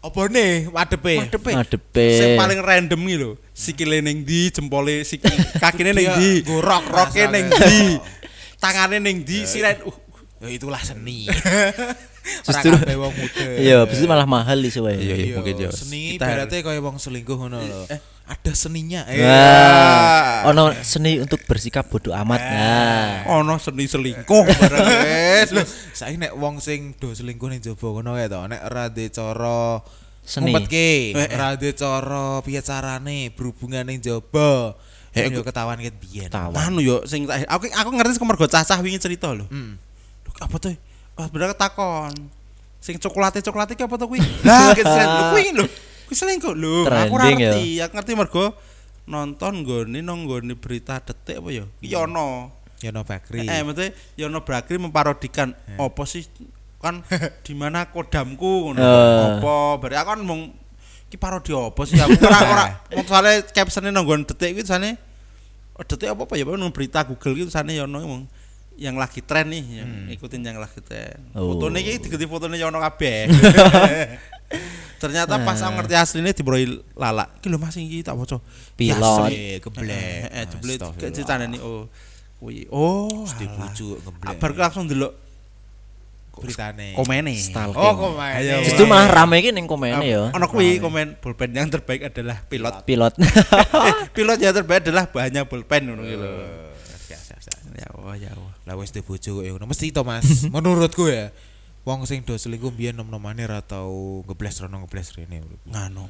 Apa 0.00 0.32
nih 0.32 0.68
wadepe? 0.72 1.14
Madepe. 1.24 1.50
Ngadepe. 1.56 2.08
Sing 2.16 2.30
paling 2.36 2.60
random 2.60 3.00
iki 3.04 3.16
lho. 3.20 3.30
Sikile 3.52 4.00
ning 4.00 4.24
ndi, 4.24 4.48
jempole 4.48 5.04
sikil 5.04 5.28
kakine 5.62 5.92
ning 5.92 6.08
Dia 6.08 6.16
ndi, 6.16 6.30
ngurok 6.48 6.84
roke 6.88 7.12
rasanya. 7.20 7.32
ning 7.36 7.44
ndi, 7.52 7.80
tangane 8.64 8.96
ning 9.00 9.16
ndi, 9.24 9.44
siren 9.44 9.76
uh 9.84 9.96
Ya 10.40 10.48
itulah 10.56 10.80
seni. 10.80 11.28
Justru- 12.42 12.76
wong 12.76 13.14
muda. 13.14 13.42
Iya, 13.64 13.78
bisa 13.84 14.04
malah 14.06 14.26
mahal 14.26 14.58
iso 14.60 14.84
wae. 14.84 14.96
Iya, 14.96 15.14
iya. 15.16 15.34
mungkin 15.36 15.54
ya. 15.58 15.70
Seni 15.70 16.16
Kita- 16.16 16.26
ibaratnya 16.26 16.58
kaya 16.60 16.80
wong 16.80 16.96
selingkuh 16.96 17.36
ngono 17.36 17.58
lho. 17.60 17.84
Ada 18.30 18.54
seninya. 18.54 19.02
Eh. 19.10 19.26
Wah, 19.26 20.46
ono 20.46 20.70
seni 20.86 21.18
untuk 21.18 21.42
bersikap 21.44 21.90
bodoh 21.90 22.14
amat. 22.14 22.38
Nah, 22.38 23.10
ono 23.42 23.58
seni 23.58 23.90
selingkuh 23.90 24.44
bareng 24.46 24.86
wis. 25.02 25.48
Lho, 25.58 25.62
saiki 25.90 26.14
nek 26.14 26.32
wong 26.38 26.62
sing 26.62 26.94
do 26.94 27.10
selingkuh 27.10 27.50
ning 27.50 27.58
jaba 27.58 27.90
ngono 27.90 28.14
kae 28.14 28.30
to, 28.30 28.38
nek 28.46 28.60
ora 28.62 28.86
cara 28.92 29.82
Seni. 30.22 30.54
ngumpetke, 30.54 31.18
Eh, 31.18 31.26
eh. 31.26 31.28
ora 31.34 31.58
cara 31.58 32.24
piye 32.46 32.62
carane 32.62 33.34
berhubungan 33.34 33.82
ning 33.82 33.98
jaba. 33.98 34.78
Eh, 35.10 35.26
Eh, 35.26 35.34
yo 35.34 35.42
ketahuan 35.42 35.82
ket 35.82 35.98
biyen. 35.98 36.30
Tahu. 36.30 36.54
Anu 36.54 36.78
yo 36.78 37.02
sing 37.10 37.26
tak- 37.26 37.50
aku 37.50 37.66
aku 37.66 37.90
ngerti 37.98 38.14
sing 38.14 38.22
mergo 38.30 38.46
cacah 38.46 38.78
wingi 38.78 39.02
cerita 39.02 39.34
lho. 39.34 39.42
Hmm. 39.50 39.74
Apa 40.38 40.54
tuh? 40.56 40.78
Pas 41.20 41.28
bener 41.28 41.52
takon. 41.52 42.12
Sing 42.80 42.96
coklate-coklate 42.96 43.76
ki 43.76 43.84
apa 43.84 43.94
tuh 44.00 44.08
kuwi? 44.08 44.24
Lah 44.48 44.72
lho 44.72 45.22
kuwi 45.36 45.52
lho. 45.52 45.66
Kuwi 46.08 46.16
selingkuh 46.16 46.56
lho. 46.56 46.88
Aku 46.88 47.20
ora 47.20 47.28
Trending 47.28 47.36
ya. 47.36 47.50
ngerti. 47.52 47.66
Aku 47.84 47.92
ngerti 48.00 48.12
mergo 48.16 48.44
nonton 49.04 49.66
nggone 49.66 50.00
nang 50.00 50.24
nggone 50.24 50.56
berita 50.56 50.96
detik 51.04 51.44
apa 51.44 51.48
ya? 51.52 51.64
Ki 51.68 51.92
ono. 51.92 52.56
Yono 52.80 53.04
Bakri. 53.04 53.44
Eh, 53.44 53.60
maksudnya 53.60 53.92
Yono 54.16 54.40
Bakri 54.40 54.80
memparodikan 54.80 55.52
apa 55.76 56.02
sih 56.08 56.24
kan 56.80 57.04
di 57.44 57.52
mana 57.52 57.84
kodamku 57.92 58.72
ngono. 58.72 58.80
Eh. 58.80 59.44
Apa 59.44 59.76
aku 59.76 60.08
kan 60.16 60.20
mung 60.24 60.56
ki 61.12 61.18
parodi 61.18 61.52
apa 61.52 61.82
sih 61.84 61.98
aku 61.98 62.16
ora 62.22 62.38
ora 62.46 62.64
mau 62.94 63.02
soalnya 63.02 63.42
captionnya 63.50 63.90
nang 63.90 64.06
detik 64.06 64.54
kuwi 64.54 64.62
tulisane 64.62 64.94
oh, 65.74 65.82
detik 65.82 66.14
apa 66.14 66.22
apa 66.22 66.34
ya 66.38 66.46
nang 66.46 66.70
berita 66.70 67.02
Google 67.02 67.34
gitu 67.34 67.50
tulisane 67.50 67.74
Yono 67.74 67.98
mung 68.06 68.22
yang 68.78 68.96
lagi 68.96 69.20
tren 69.20 69.50
nih 69.50 69.64
yang 69.82 69.90
ikutin 70.14 70.40
yang 70.40 70.58
lagi 70.60 70.80
tren. 70.80 71.20
Oh. 71.36 71.54
Fotone 71.54 71.80
iki 71.82 72.06
diganti 72.06 72.26
fotone 72.28 72.56
Yono 72.56 72.80
kabeh. 72.80 73.28
Ternyata 75.00 75.40
pas 75.40 75.56
aku 75.56 75.72
ngerti 75.80 75.94
aslinya 75.96 76.32
dibroi 76.36 76.80
lala. 76.92 77.28
Iki 77.40 77.46
lho 77.48 77.58
Mas 77.60 77.76
iki 77.76 78.04
tak 78.04 78.16
waca. 78.16 78.36
Pilot. 78.76 79.32
Eh, 79.32 79.56
keblek. 79.64 80.28
Eh, 80.28 80.44
jebule 80.48 80.74
Astagfirullah. 80.76 81.12
ceritane 81.16 81.56
oh 81.60 81.88
kuwi. 82.40 82.68
Oh, 82.72 83.24
Mesti 83.24 83.44
alah. 83.44 83.56
bujuk 83.68 83.96
ngeblek. 84.00 84.36
Bar 84.40 84.50
langsung 84.56 84.84
delok 84.88 85.12
beritane. 86.40 86.96
komene. 86.96 87.36
Stalking. 87.36 87.76
Oh, 87.76 87.92
komen. 87.96 88.32
Ayo, 88.32 88.64
Justru 88.64 88.88
malah 88.88 89.12
rame 89.12 89.44
iki 89.44 89.52
ning 89.52 89.68
komene 89.68 90.00
ya. 90.04 90.32
Ono 90.32 90.48
kuwi 90.48 90.80
komen 90.80 91.20
pulpen 91.20 91.52
yang 91.52 91.68
terbaik 91.68 92.08
adalah 92.08 92.40
pilot. 92.48 92.88
Pilot. 92.88 93.12
pilot 94.16 94.38
yang 94.40 94.56
terbaik 94.56 94.88
adalah 94.88 95.04
bahannya 95.12 95.44
pulpen 95.44 95.92
ngono 95.92 96.02
gitu. 96.08 96.28
Ya 97.80 97.88
Allah, 97.96 98.14
ya 98.20 98.30
Allah. 98.36 98.52
Lah 98.68 98.74
wis 98.76 98.92
duwe 98.92 99.00
bojo 99.08 99.40
kok 99.40 99.44
ya 99.44 99.50
ngono. 99.56 99.64
Mesti 99.64 99.88
to, 99.88 100.04
Mas. 100.04 100.28
Menurutku 100.52 101.08
ya. 101.08 101.32
Wong 101.88 102.04
sing 102.04 102.20
do 102.28 102.36
selingkuh 102.36 102.76
biyen 102.76 102.92
nom-nomane 102.92 103.40
ra 103.48 103.64
tau 103.64 104.20
ngebles 104.28 104.60
rono 104.60 104.84
ngebles 104.84 105.16
rene. 105.16 105.40
Nganu. 105.64 106.04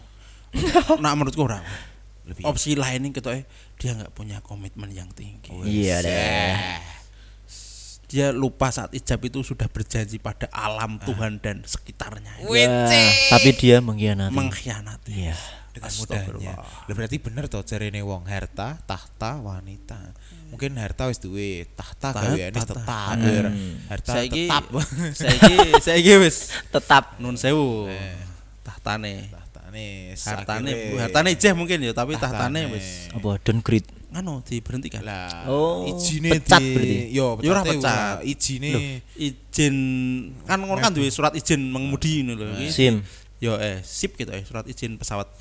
Nah 1.03 1.15
menurutku 1.15 1.47
ora. 1.47 1.63
Lebih 2.27 2.43
Opsi 2.43 2.75
lain 2.75 3.07
ini 3.07 3.15
kita 3.15 3.39
dia 3.79 3.91
nggak 3.95 4.11
punya 4.11 4.43
komitmen 4.43 4.91
yang 4.91 5.07
tinggi. 5.15 5.55
Iya 5.63 6.03
deh. 6.03 6.55
Dia 8.11 8.35
lupa 8.35 8.75
saat 8.75 8.91
ijab 8.91 9.23
itu 9.23 9.47
sudah 9.47 9.71
berjanji 9.71 10.19
pada 10.19 10.51
alam 10.51 10.99
Tuhan 11.07 11.39
dan 11.39 11.63
sekitarnya. 11.63 12.43
Wah, 12.43 13.15
tapi 13.31 13.55
dia 13.55 13.79
mengkhianati. 13.79 14.35
Mengkhianati. 14.35 15.11
Iya. 15.15 15.39
Dengan 15.71 15.91
mudahnya. 15.93 16.55
Lah 16.59 16.95
berarti 16.95 17.17
bener 17.17 17.45
to 17.47 17.63
jarene 17.63 18.01
wong 18.01 18.25
harta, 18.25 18.79
tahta, 18.83 19.39
wanita. 19.39 19.99
Mungkin 20.51 20.75
harta 20.77 21.07
wis 21.07 21.19
duwe, 21.19 21.63
tahta 21.73 22.11
Taht- 22.11 22.27
gaweane 22.27 22.51
tetap. 22.53 22.83
Hmm. 22.83 23.75
Harta 23.87 24.11
Saiki 24.13 24.45
tetap. 24.45 24.65
saiki 25.15 25.55
saiki 25.87 26.13
wis 26.19 26.37
Tetap 26.69 27.05
nun 27.17 27.39
sewu. 27.39 27.87
Eh. 27.87 28.19
Tahtane. 28.61 29.31
Tahtane. 29.31 29.87
Hartane 30.19 30.71
hartane 30.99 31.29
ijeh 31.31 31.55
mungkin 31.55 31.79
ya, 31.79 31.95
tapi 31.95 32.15
tahtane 32.15 32.67
Tahtane. 32.67 32.75
wis 32.75 32.87
apa 33.11 33.39
downgrade. 33.41 33.87
nganu 34.11 34.43
diberhentikan. 34.43 35.07
Lah, 35.07 35.47
Oh, 35.47 35.87
ijine 35.87 36.35
pecat 36.35 36.59
di- 36.59 36.75
berarti? 36.75 36.97
Yo, 37.15 37.39
Ya 37.39 37.47
ora 37.47 37.63
pecate 37.63 37.79
pecat. 37.79 37.95
ora, 37.95 38.27
Ijine 38.27 38.71
izin 39.15 39.77
kan 40.43 40.59
ngono 40.59 40.83
kan 40.83 40.91
duwe 40.91 41.07
surat 41.09 41.31
izin 41.31 41.63
mengemudi 41.63 42.27
ngono 42.27 42.35
lho. 42.35 42.59
Iki 42.59 42.75
SIM. 42.75 42.95
Yo 43.41 43.57
eh 43.57 43.81
sip 43.81 44.21
gitu 44.21 44.29
eh 44.37 44.45
surat 44.45 44.69
izin 44.69 45.01
pesawat. 45.01 45.33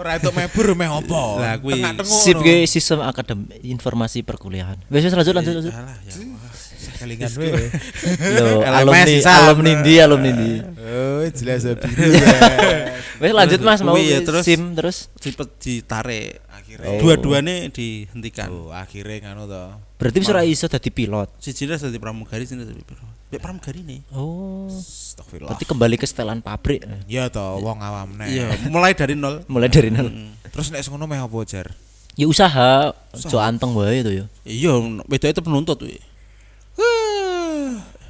ora 0.00 0.16
entuk 0.16 0.32
mebur 0.32 0.72
meh 0.72 0.88
opo. 0.88 1.36
Lah, 1.36 1.60
kuwi 1.60 1.84
SIP 2.00 2.40
ngono. 2.40 2.46
ge 2.48 2.56
sistem 2.64 3.04
akadem 3.04 3.52
informasi 3.60 4.24
perkuliahan. 4.24 4.80
Wes 4.88 5.04
lanjut 5.12 5.36
lanjut 5.36 5.54
lanjut. 5.60 5.72
Alah 5.76 5.96
ya. 6.08 6.14
Kelingan 7.04 7.32
we. 7.36 7.68
LMS 8.64 9.28
alumni 9.28 9.28
alumni 9.28 9.72
ndi 9.76 9.94
alumni 10.00 10.30
ndi. 10.32 10.50
Oh, 10.80 11.20
jelas 11.28 11.68
biru. 11.68 12.08
Wes 13.22 13.32
lanjut 13.36 13.60
Mas 13.60 13.80
mau 13.84 14.00
ya, 14.00 14.24
terus- 14.24 14.40
SIM 14.48 14.72
terus. 14.72 15.12
Dipet 15.20 15.52
ditarik. 15.60 16.40
Akhirnya. 16.48 16.96
Dua-duanya 16.96 17.68
dihentikan. 17.68 18.48
Oh, 18.48 18.72
akhirnya 18.72 19.28
nganu 19.28 19.44
to. 19.46 19.64
Berarti 20.00 20.16
bisa 20.16 20.32
ora 20.32 20.48
iso 20.48 20.64
dadi 20.64 20.88
pilot. 20.88 21.28
Siji 21.38 21.68
dadi 21.68 22.00
pramugari, 22.00 22.48
siji 22.48 22.64
dadi 22.64 22.80
pilot. 22.80 23.21
Mek 23.32 23.40
pramugari 23.40 23.80
nih. 23.80 24.00
Oh. 24.12 24.68
Astagfirullah. 24.68 25.56
Berarti 25.56 25.64
kembali 25.64 25.96
ke 25.96 26.04
setelan 26.04 26.44
pabrik. 26.44 26.84
Iya 27.08 27.32
to, 27.32 27.40
wong 27.64 27.80
awam 27.80 28.12
nek. 28.20 28.28
Iya, 28.28 28.44
mulai 28.68 28.92
dari 28.92 29.16
nol. 29.16 29.40
Mulai 29.48 29.72
dari 29.72 29.88
nol. 29.88 30.12
Terus 30.52 30.68
nek 30.68 30.84
ngono 30.84 31.08
meh 31.08 31.16
opo 31.24 31.40
jar? 31.48 31.72
Ya 32.12 32.28
usaha, 32.28 32.92
jo 33.16 33.40
anteng 33.40 33.72
wae 33.72 34.04
itu 34.04 34.12
ya. 34.12 34.24
Iya, 34.44 34.76
beda 35.08 35.32
itu 35.32 35.40
penuntut 35.40 35.80
wi. 35.80 35.96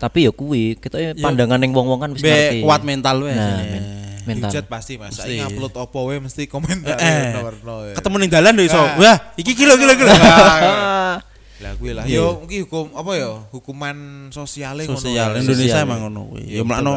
Tapi 0.02 0.26
ya 0.26 0.34
kuwi, 0.34 0.74
kita 0.74 0.98
ya 0.98 1.14
pandangan 1.14 1.62
yang 1.62 1.70
wong-wong 1.70 2.02
kan 2.02 2.10
wis 2.10 2.26
Be 2.26 2.34
ngerti. 2.34 2.58
kuat 2.66 2.82
mental 2.82 3.22
weh. 3.22 3.30
Nah, 3.30 3.62
men- 3.62 3.90
mental. 4.26 4.50
Hujat 4.50 4.66
pasti 4.66 4.98
Mas. 4.98 5.14
Mesti. 5.14 5.38
Saiki 5.38 5.46
upload 5.46 5.74
opo 5.78 6.10
wae 6.10 6.18
mesti 6.18 6.50
komentar 6.50 6.98
Eh, 6.98 7.30
ya. 7.30 7.94
Ketemu 7.94 8.16
ning 8.18 8.30
dalan 8.34 8.58
lho 8.58 8.66
iso. 8.66 8.82
Ah. 8.82 8.98
Wah, 8.98 9.16
iki 9.38 9.54
kilo 9.54 9.78
kilo 9.78 9.94
kilo. 9.94 10.10
Ah, 11.62 11.70
Lah 11.70 11.72
kuwi 11.78 11.92
lah. 11.94 12.04
Iya. 12.10 12.18
Yo 12.18 12.42
iki 12.50 12.66
hukum 12.66 12.90
apa 12.90 13.12
ya? 13.14 13.30
Hukuman 13.54 13.96
sosiale 14.34 14.82
ngono. 14.84 14.98
Sosial. 14.98 15.30
Indonesia 15.38 15.78
emang 15.86 16.00
ngono 16.10 16.20
kuwi. 16.34 16.42
Betul, 16.50 16.66
mlakno 16.66 16.94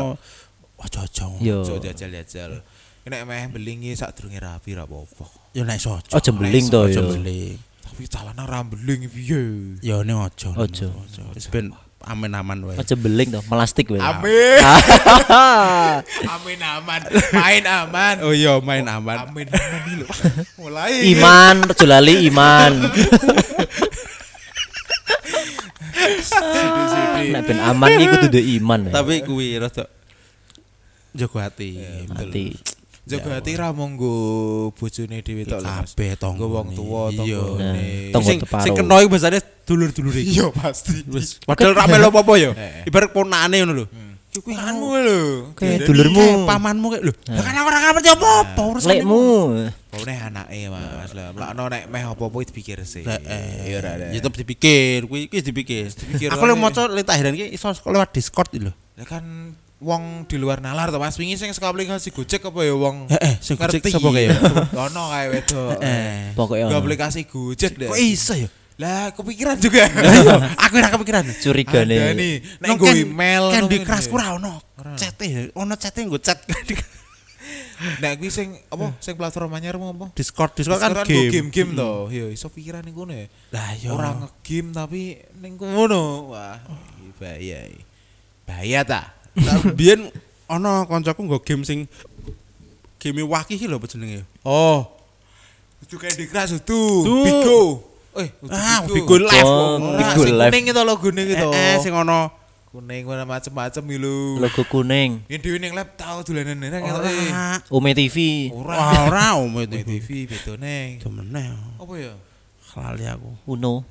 ojo. 0.82 1.26
Yo. 1.38 1.62
Ojo 1.62 1.78
jajal-jajal. 1.78 2.52
Nek 3.06 3.22
meh 3.30 3.46
belingi 3.54 3.94
sadurunge 3.94 4.42
rapi 4.42 4.74
ra 4.74 4.90
apa-apa. 4.90 5.54
Yo 5.54 5.62
nek 5.62 5.78
iso 5.78 5.94
ojo. 6.02 6.10
Oh 6.18 6.22
jembeling 6.22 6.66
to 6.74 6.90
yo. 6.90 7.14
beling. 7.14 7.62
Tapi 7.86 8.10
calana 8.10 8.50
ra 8.50 8.66
beling 8.66 9.06
piye? 9.14 9.78
Yo 9.86 10.02
nek 10.02 10.34
ojo. 10.34 10.58
Ojo. 10.58 10.90
Wis 11.38 11.46
ben 11.54 11.70
aman-aman 12.06 12.58
wae. 12.66 12.78
Aja 12.78 12.98
beling 12.98 13.30
to, 13.34 13.42
melastik 13.50 13.90
wae. 13.94 14.02
Amin. 14.02 14.62
Amin 16.34 16.60
aman. 16.62 17.02
Main 17.34 17.66
aman. 17.66 18.16
Oh 18.22 18.34
iya 18.34 18.58
main 18.62 18.86
aman. 18.86 19.30
Amin 19.30 19.50
aman 19.50 19.80
iki 19.86 19.94
lho. 20.02 20.08
Mulai. 20.62 21.06
Iman, 21.14 21.66
aja 21.66 21.86
lali 21.86 22.30
iman. 22.30 22.74
Nek 27.32 27.42
ben 27.48 27.60
aman 27.60 27.88
iki 27.96 28.06
kudu 28.08 28.28
duwe 28.32 28.44
iman. 28.60 28.80
ya. 28.90 28.92
Tapi 29.02 29.14
kuwi 29.26 29.60
rada 29.60 29.84
jago 31.16 31.38
hati. 31.40 31.70
Mati. 32.12 32.56
Jaga 33.06 33.38
hati 33.38 33.54
ra 33.54 33.70
mung 33.70 33.94
nggo 33.94 34.14
bojone 34.74 35.22
dhewe 35.22 35.46
tok. 35.46 35.62
Kabeh 35.62 36.18
tonggo. 36.18 36.50
Nggo 36.50 36.56
wong 36.58 36.68
tuwa 36.74 37.02
Iya. 37.14 37.38
tanggane. 37.38 37.62
Nah, 37.62 38.12
tonggo 38.18 38.30
Sing 38.34 38.40
sing 38.42 38.74
kena 38.74 38.96
iku 39.04 39.10
biasane 39.14 39.40
dulur-dulur 39.68 40.16
iki. 40.18 40.42
Iya 40.42 40.48
pasti. 40.50 41.06
Padahal 41.46 41.74
ra 41.78 41.86
melu 41.86 42.10
apa-apa 42.10 42.34
ya. 42.42 42.50
Eh. 42.58 42.90
Ibarat 42.90 43.14
ponakane 43.14 43.56
ngono 43.62 43.74
lho. 43.78 43.86
Ki 44.36 44.44
kuwi 44.44 44.56
anu 44.60 45.00
lho. 45.00 45.20
Kayak 45.56 45.88
dulurmu. 45.88 46.44
Pamanmu 46.44 46.88
kayak 46.92 47.04
lho. 47.08 47.14
Lah 47.32 47.40
kan 47.40 47.54
aku 47.56 47.68
ora 47.72 47.80
ngerti 47.80 48.10
apa-apa 48.12 48.62
urusan. 48.68 48.90
Lekmu. 48.92 49.24
Pokoknya 49.96 50.28
anake 50.28 50.68
Mas 50.68 51.12
lah. 51.16 51.32
Lakno 51.32 51.64
nek 51.72 51.84
meh 51.88 52.04
apa-apa 52.04 52.36
iki 52.44 52.52
dipikir 52.52 52.78
sih. 52.84 53.08
Eh, 53.08 53.72
Iya 53.72 53.80
ora 53.80 53.90
ada. 53.96 54.06
Ya 54.12 54.20
tetep 54.20 54.36
dipikir, 54.36 55.08
kuwi 55.08 55.32
kuwi 55.32 55.40
dipikir. 55.40 55.88
Dipikir 55.88 56.28
Aku 56.36 56.44
lek 56.44 56.60
maca 56.60 56.92
letahiran 56.92 57.32
iki 57.32 57.56
iso 57.56 57.72
lewat 57.88 58.12
Discord 58.12 58.52
lho. 58.60 58.76
Lah 59.00 59.08
kan 59.08 59.24
wong 59.80 60.28
di 60.28 60.36
luar 60.36 60.60
nalar 60.60 60.92
to 60.92 61.00
Mas 61.00 61.16
wingi 61.16 61.40
sing 61.40 61.52
saka 61.56 61.72
aplikasi 61.72 62.12
Gojek 62.12 62.44
apa 62.48 62.60
ya 62.64 62.76
wong 62.76 63.08
Heeh, 63.12 63.40
sing 63.40 63.56
Gojek 63.56 63.84
sapa 63.88 64.08
kae 64.12 64.28
ya? 64.28 64.36
Ono 64.92 65.04
kae 65.12 65.26
wedok. 65.32 65.80
Eh. 65.80 66.32
Pokoknya 66.36 66.68
Nggo 66.68 66.76
ono. 66.76 66.84
aplikasi 66.84 67.24
Gojek 67.24 67.80
deh. 67.80 67.88
Kok 67.88 68.00
iso 68.00 68.36
ya? 68.36 68.48
Lah, 68.76 69.08
kepikiran 69.16 69.56
juga. 69.56 69.88
Aku 70.68 70.74
ora 70.76 70.92
kepikiran. 70.92 71.24
Curiga 71.40 71.88
Ada 71.88 72.12
nih. 72.12 72.12
nih. 72.12 72.36
Nek 72.60 72.68
nggo 72.76 72.88
email 72.92 73.44
Candy 73.56 73.78
ngono 73.80 73.88
Crush 73.88 74.08
ku 74.12 74.16
ora 74.20 74.36
ono. 74.36 74.54
Chat-e, 75.00 75.48
ono 75.56 75.74
chat-e 75.80 76.04
nggo 76.04 76.20
chat 76.20 76.44
Candy 76.44 76.76
Crush. 76.80 77.04
Nek 78.04 78.20
kuwi 78.20 78.32
sing 78.32 78.56
apa 78.68 78.92
sing 79.00 79.16
platform 79.16 79.56
anyar 79.56 79.80
mau 79.80 79.96
apa? 79.96 80.12
Discord, 80.12 80.60
Discord 80.60 80.80
kan 80.80 80.92
Sekarang 80.92 81.08
game. 81.08 81.32
game-game 81.32 81.72
to. 81.72 81.92
Ya 82.12 82.26
iso 82.28 82.52
pikiran 82.52 82.84
ning 82.84 82.96
ya. 82.96 83.28
Lah 83.56 83.70
ya. 83.80 83.90
Ora 83.96 84.10
nge-game 84.12 84.70
tapi 84.76 85.02
ning 85.40 85.56
kono. 85.56 86.36
Wah, 86.36 86.60
bahaya. 87.16 87.72
Bahaya 88.44 88.80
ta? 88.84 89.02
Biyen 89.72 90.12
ono 90.52 90.84
koncoku 90.84 91.24
nggo 91.24 91.40
game 91.48 91.64
sing 91.64 91.88
game 93.00 93.24
waki 93.24 93.56
lho 93.64 93.80
apa 93.80 93.88
jenenge? 93.88 94.28
Oh. 94.44 94.84
Itu 95.80 95.96
kayak 95.96 96.20
di 96.20 96.28
keras 96.28 96.52
itu. 96.52 96.82
Tuh. 97.08 97.24
Bigo. 97.24 97.62
Eh, 98.16 98.30
Ah, 98.48 98.80
Bigo 98.88 99.16
Live. 99.20 99.44
Oh, 99.44 99.80
Bigo 100.00 100.22
sing 100.24 100.36
Live. 100.40 100.52
kuning 100.52 100.66
itu 100.72 100.82
logone 100.84 101.22
gitu. 101.28 101.48
Eh, 101.52 101.76
eh, 101.76 101.76
sing 101.84 101.92
ono 101.92 102.32
kuning 102.72 103.04
mana 103.04 103.24
macem-macem 103.24 103.84
iki 103.84 103.98
lho. 104.00 104.40
Logo 104.40 104.64
kuning. 104.68 105.24
Yang 105.28 105.42
dhewe 105.44 105.58
ning 105.60 105.72
lab 105.76 105.96
tau 105.96 106.24
dolanan 106.24 106.60
nang 106.60 106.84
ora. 106.84 107.12
Ome 107.72 107.92
TV. 107.92 108.52
Ora. 108.52 108.76
Ora 109.08 109.26
om 109.36 109.52
Di 109.64 109.80
itu. 109.80 109.88
TV 109.88 110.08
beto 110.28 110.56
neng. 110.56 111.00
Temennya 111.00 111.56
Apa 111.80 111.94
ya? 111.96 112.14
lali 112.76 113.08
aku. 113.08 113.32
Uno. 113.48 113.84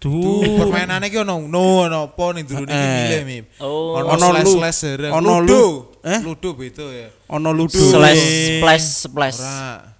Tuh, 0.00 0.40
Duh, 0.40 0.56
permainannya 0.56 1.12
ki 1.12 1.20
ono 1.20 1.44
no 1.44 1.84
ono 1.84 2.08
apa 2.08 2.24
ning 2.32 2.48
durune 2.48 2.72
iki 2.72 2.80
Eh. 2.80 2.96
milih 3.04 3.22
Mim. 3.28 3.44
Oh. 3.60 4.00
Ono 4.00 4.16
Ono 4.16 4.26
lu- 4.32 4.56
slash 4.56 4.96
ono 5.12 5.44
Ludo. 5.44 5.44
lu- 5.44 5.80
eh? 6.08 6.20
Ludo 6.24 6.56
beto 6.56 6.88
ya. 6.88 7.12
ono 7.28 7.52
ludo. 7.52 7.76
Slash 7.76 8.24
splash 8.56 8.86
splash. 9.04 9.40
Ora. 9.44 9.99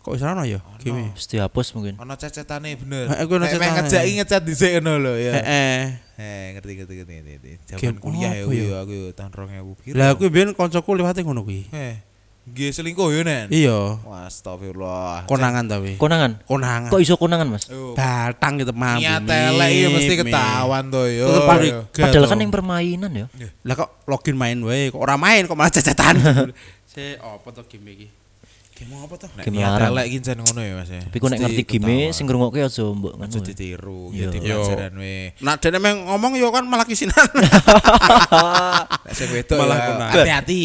Kok 0.00 0.16
iso 0.16 0.24
ono 0.24 0.48
ya? 0.48 0.64
Game. 0.80 1.12
Mesti 1.12 1.36
hapus 1.36 1.76
mungkin. 1.76 2.00
Ono 2.00 2.14
cecetane 2.16 2.72
bener. 2.72 3.12
Eh, 3.12 3.20
aku 3.20 3.36
ono 3.36 3.44
cecetane. 3.44 3.84
ngejaki 3.84 4.10
ngecat 4.16 4.42
dhisik 4.48 4.70
ngono 4.80 4.96
lho 4.96 5.12
ya. 5.20 5.32
Heeh. 5.36 5.80
Eh, 6.16 6.44
ngerti 6.56 6.72
ngerti 6.80 6.94
ngerti 7.04 7.12
ngerti. 7.20 7.50
Zaman 7.68 7.80
Game 7.84 7.98
kuliah 8.00 8.32
ya 8.32 8.44
kuwi 8.48 8.64
ya? 8.64 8.80
aku 8.80 8.92
ya 8.96 9.04
tahun 9.12 9.30
2000 9.36 9.80
piro. 9.84 9.94
Lah 10.00 10.06
aku 10.16 10.22
biyen 10.32 10.56
koncoku 10.56 10.90
liwate 10.96 11.20
ngono 11.20 11.44
kuwi. 11.44 11.68
eh 11.76 12.00
nggih 12.50 12.72
selingkuh 12.72 13.12
ya 13.12 13.20
nen. 13.22 13.46
Iya, 13.52 14.00
astagfirullah. 14.26 15.28
konangan 15.28 15.68
tapi. 15.68 16.00
Konangan. 16.00 16.40
Konangan. 16.48 16.90
Kok 16.90 17.00
iso 17.04 17.14
konangan, 17.20 17.46
Mas? 17.46 17.68
Yo, 17.68 17.92
batang 17.94 18.58
gitu 18.58 18.72
mampu. 18.72 19.04
Niat 19.04 19.22
elek 19.28 19.68
iya 19.70 19.88
mesti 19.92 20.14
ketahuan 20.18 20.88
to 20.88 21.04
yo. 21.06 21.28
Padahal 21.46 22.26
kan 22.26 22.40
yang 22.40 22.50
permainan 22.50 23.12
ya. 23.12 23.26
Lah 23.62 23.74
kok 23.76 24.02
login 24.08 24.34
main 24.34 24.58
wae, 24.64 24.90
kok 24.90 24.98
ora 24.98 25.20
main 25.20 25.44
kok 25.46 25.54
malah 25.54 25.70
cecetan. 25.70 26.16
Se 26.90 27.20
apa 27.22 27.48
to 27.54 27.62
game 27.70 27.86
iki? 27.94 28.06
Game 28.80 28.96
apa 28.96 29.12
to? 29.12 29.26
Nek 29.36 29.44
Game 29.44 29.60
niat 29.60 29.76
larang. 29.76 29.92
elek 29.92 30.06
ki 30.08 30.18
jan 30.24 30.38
ngono 30.40 30.60
ya 30.64 30.72
Mas 30.72 30.88
ya. 30.88 31.04
Tapi 31.04 31.16
kok 31.16 31.28
nek 31.28 31.40
ngerti 31.44 31.62
game 31.68 31.96
sing 32.10 32.24
ngrungokke 32.24 32.64
aja 32.64 32.80
mbok 32.88 33.12
ngono. 33.12 33.28
aja 33.28 33.38
ditiru 33.38 34.08
ya 34.08 34.32
di 34.32 34.40
Yo. 34.40 34.64
pelajaran 34.64 34.92
we. 34.96 35.36
Nah, 35.38 35.60
dene 35.60 35.76
meng 35.76 36.08
ngomong 36.08 36.32
yo 36.34 36.48
kan 36.48 36.64
malah 36.64 36.88
kisinan. 36.88 37.28
Nek 39.04 39.12
sing 39.12 39.28
wedok 39.30 39.60
Malah 39.60 39.76
ya, 39.76 39.92
hati-hati. 40.16 40.64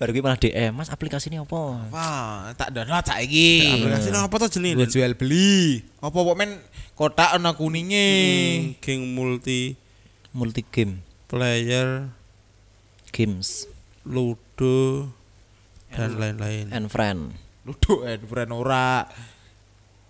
Baru 0.00 0.10
ki 0.10 0.20
malah 0.24 0.40
DM, 0.40 0.72
Mas 0.72 0.88
aplikasi 0.88 1.28
ini 1.28 1.36
apa? 1.36 1.60
Wah, 1.92 2.48
tak 2.56 2.72
download 2.72 3.04
saiki. 3.04 3.76
Aplikasi 3.76 4.08
apa 4.08 4.34
to 4.40 4.46
jenenge? 4.48 4.80
Buat 4.80 4.90
jual 4.90 5.12
beli. 5.12 5.84
Apa 6.00 6.16
kok 6.16 6.36
men 6.40 6.50
kotak 6.96 7.36
ana 7.36 7.52
kuninge. 7.52 8.08
Hmm, 8.08 8.80
Game 8.80 9.04
multi 9.12 9.76
Multi 10.30 10.62
game 10.64 11.02
player, 11.26 12.06
games 13.10 13.66
ludo 14.06 15.10
dan 15.90 16.14
lain-lain. 16.16 16.70
and 16.70 16.86
friend. 16.86 17.34
Ludo 17.70 18.02
eh 18.02 18.18
brand 18.18 18.50
ora. 18.50 19.06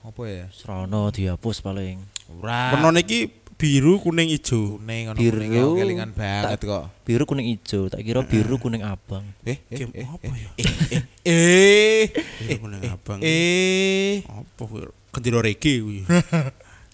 Apa 0.00 0.22
ya? 0.24 0.44
Serono 0.48 1.12
dihapus 1.12 1.60
paling. 1.60 2.00
Ora. 2.40 2.72
Warna 2.72 3.04
iki 3.04 3.28
biru, 3.60 4.00
kuning, 4.00 4.32
ijo. 4.32 4.80
kuning 4.80 5.12
ana 5.12 5.18
Biru. 5.20 5.36
kuning 5.36 5.52
ya, 5.52 5.64
kelingan 5.76 6.10
banget 6.16 6.60
kok. 6.64 6.84
Biru 7.04 7.28
kuning 7.28 7.52
ijo, 7.52 7.92
tak 7.92 8.00
kira 8.00 8.24
biru 8.24 8.56
kuning 8.56 8.80
abang. 8.80 9.28
Eh, 9.44 9.60
eh, 9.68 9.76
Game 9.76 9.92
eh, 9.92 10.08
apa 10.08 10.24
eh, 10.24 10.32
ya? 10.32 10.50
Eh, 10.56 11.02
eh, 11.28 12.04
Biru, 12.40 12.56
kuning, 12.64 12.82
abang. 12.88 13.20
eh. 13.20 14.24
Apa 14.24 14.62
kuwi? 14.64 14.88
Kendiro 15.12 15.44
reggae 15.44 15.84
kuwi. 15.84 16.00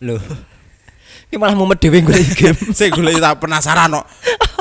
Loh. 0.03 0.19
Ini 1.27 1.37
malah 1.43 1.59
mumet 1.59 1.83
dhewe 1.83 1.99
gue 2.07 2.17
game. 2.39 2.59
Saya 2.71 2.95
gue 2.95 3.19
tak 3.19 3.43
penasaran 3.43 3.91
kok. 3.99 4.07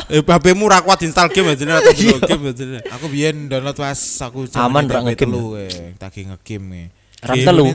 Eh 0.09 0.21
HP-mu 0.21 0.65
ra 0.69 0.81
kuat 0.85 1.01
install 1.05 1.29
game 1.33 1.53
aja 1.53 1.65
atau 1.77 1.93
download 1.93 2.23
game 2.25 2.43
aja. 2.53 2.65
Aku 2.97 3.05
biyen 3.09 3.45
download 3.49 3.77
pas 3.77 3.97
aku 4.21 4.49
Aman, 4.57 4.85
ra 4.89 5.01
nge-game 5.01 5.29
telu 5.29 5.57
eh, 5.57 5.93
tagi 5.97 6.25
nge-game. 6.25 6.65
eh. 6.73 6.87
Ram 7.25 7.37
telu? 7.37 7.65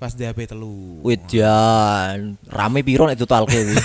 Pas 0.00 0.12
di 0.16 0.24
HP 0.24 0.48
telu. 0.48 1.04
Wih 1.04 1.20
jan, 1.28 2.36
rame 2.48 2.80
piro 2.80 3.04
nek 3.04 3.16
total 3.16 3.44
kuwi. 3.44 3.76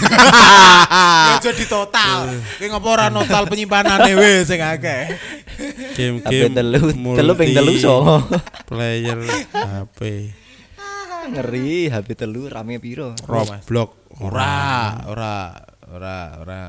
Ya 0.86 1.42
jadi 1.52 1.66
total. 1.68 2.40
Ki 2.62 2.72
ngopo 2.72 2.88
ora 2.96 3.12
total 3.12 3.50
penyimpanane 3.50 4.16
wis 4.16 4.48
sing 4.48 4.62
akeh. 4.64 5.12
Game-game 5.98 6.56
telu, 6.56 6.80
telu 6.96 7.32
ping 7.36 7.52
telu 7.52 7.76
songo. 7.76 8.24
Player 8.70 9.20
HP 9.52 10.00
Ngeri, 11.26 11.90
HP 11.90 12.08
telu 12.14 12.46
rame 12.46 12.78
piro? 12.78 13.18
Roblox 13.26 13.66
Ora, 14.22 15.02
ora, 15.10 15.36
ora, 15.90 16.18
ora. 16.40 16.62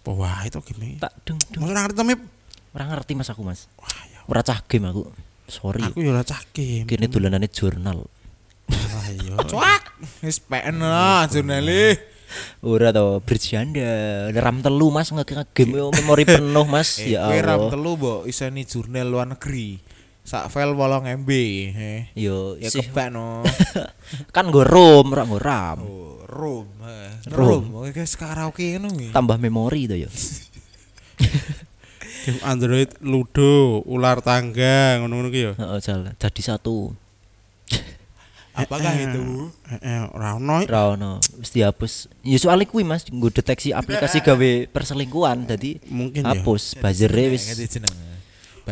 Apa 0.00 0.10
wah 0.12 0.40
itu 0.44 0.58
game 0.64 0.96
Tak 0.98 1.12
dung 1.24 1.38
dung. 1.52 1.62
Masa 1.64 1.72
ora 1.72 1.80
ngerti 1.86 2.02
Mip? 2.04 2.20
Ora 2.74 2.84
ngerti 2.88 3.12
Mas 3.14 3.28
aku, 3.30 3.42
Mas. 3.44 3.68
Ora 4.26 4.40
cah 4.42 4.60
game 4.66 4.90
aku. 4.90 5.06
Sorry. 5.46 5.82
Aku 5.82 6.02
ya 6.02 6.10
ora 6.12 6.22
cah 6.22 6.40
game. 6.52 6.84
Kene 6.84 7.06
dolanane 7.06 7.48
jurnal. 7.48 8.04
Wah 8.70 9.06
iya. 9.10 9.34
Cuak. 9.46 9.82
Wis 10.22 10.38
PN 10.40 10.80
lah 10.80 11.26
jurnale. 11.26 11.98
Ora 12.62 12.94
to, 12.94 13.18
bercanda. 13.26 14.30
RAM 14.30 14.62
telu 14.62 14.94
Mas 14.94 15.10
nge-game 15.10 15.74
yo 15.74 15.90
memori 15.90 16.22
penuh 16.22 16.66
Mas. 16.66 17.02
Eh, 17.02 17.18
Ya 17.18 17.26
kowe 17.26 17.38
ram 17.42 17.58
Allah. 17.58 17.70
telu 17.74 17.92
mbok 17.98 18.20
iseni 18.26 18.62
jurnal 18.62 19.06
luar 19.10 19.26
negeri. 19.26 19.82
Sak 20.20 20.46
file 20.48 20.70
8 20.72 21.02
MB. 21.16 21.30
eh. 21.72 22.00
Yo 22.14 22.54
Ya 22.56 22.70
sih. 22.70 22.82
kebak 22.82 23.10
no. 23.10 23.42
kan 24.34 24.46
nggo 24.46 24.62
ROM, 24.62 25.10
ora 25.10 25.24
nggo 25.24 25.38
RAM. 25.38 25.78
Oh, 25.82 26.22
room. 26.24 26.66
eh. 26.84 27.10
Room. 27.28 27.64
Room. 27.66 27.82
Oke, 27.82 27.96
guys 27.96 28.14
karaoke 28.14 28.76
ngono. 28.76 29.10
Tambah 29.10 29.36
memori 29.36 29.84
to 29.84 29.96
yo. 29.96 30.10
Game 32.20 32.40
Android 32.42 32.92
Ludo, 33.00 33.80
ular 33.84 34.20
tangga 34.20 35.00
ngono-ngono 35.00 35.28
ki. 35.28 35.40
Heeh, 35.50 35.78
jalan. 35.80 36.12
Jadi 36.14 36.40
satu. 36.40 36.92
Apakah 38.52 38.92
Eh, 38.92 39.08
itu? 39.08 39.48
Eh, 39.72 39.80
eh, 39.80 40.00
ora 40.12 40.36
ono. 40.36 40.60
Ra 40.62 40.92
ono, 40.92 41.16
wis 41.34 41.48
dihapus. 41.48 42.12
Ya 42.20 42.36
soalnya 42.36 42.68
kuwi 42.68 42.84
Mas, 42.84 43.08
nggo 43.08 43.32
deteksi 43.32 43.72
aplikasi 43.72 44.20
gawe 44.20 44.50
perselingkuhan 44.68 45.48
dadi 45.48 45.80
Mungkin 45.88 46.22
ya. 46.22 46.36
hapus 46.36 46.76
buzzere 46.76 47.32
wis. 47.32 47.46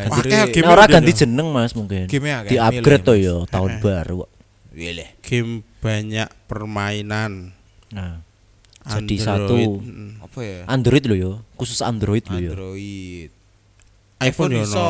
Wah, 0.07 0.23
Nah, 0.23 0.71
ora 0.71 0.85
ganti 0.87 1.11
dong. 1.11 1.19
jeneng 1.19 1.47
Mas 1.51 1.75
mungkin. 1.75 2.07
Game-nya 2.07 2.47
Di 2.47 2.55
upgrade 2.55 3.03
to 3.03 3.13
yo 3.19 3.43
tahun 3.51 3.83
baru 3.83 4.23
kok. 4.23 4.31
Wileh. 4.71 5.09
Game 5.19 5.65
banyak 5.83 6.29
permainan. 6.47 7.51
Nah, 7.91 8.23
jadi 8.85 9.15
Android. 9.17 9.27
satu 9.27 9.55
Mm. 9.83 10.11
Apa 10.23 10.39
ya? 10.45 10.59
Android 10.69 11.03
lo 11.09 11.15
yo, 11.17 11.31
khusus 11.59 11.83
Android 11.83 12.23
lo 12.29 12.37
yo. 12.39 12.51
Android. 12.53 13.29
iPhone 14.19 14.51
ya 14.51 14.63
iso. 14.67 14.85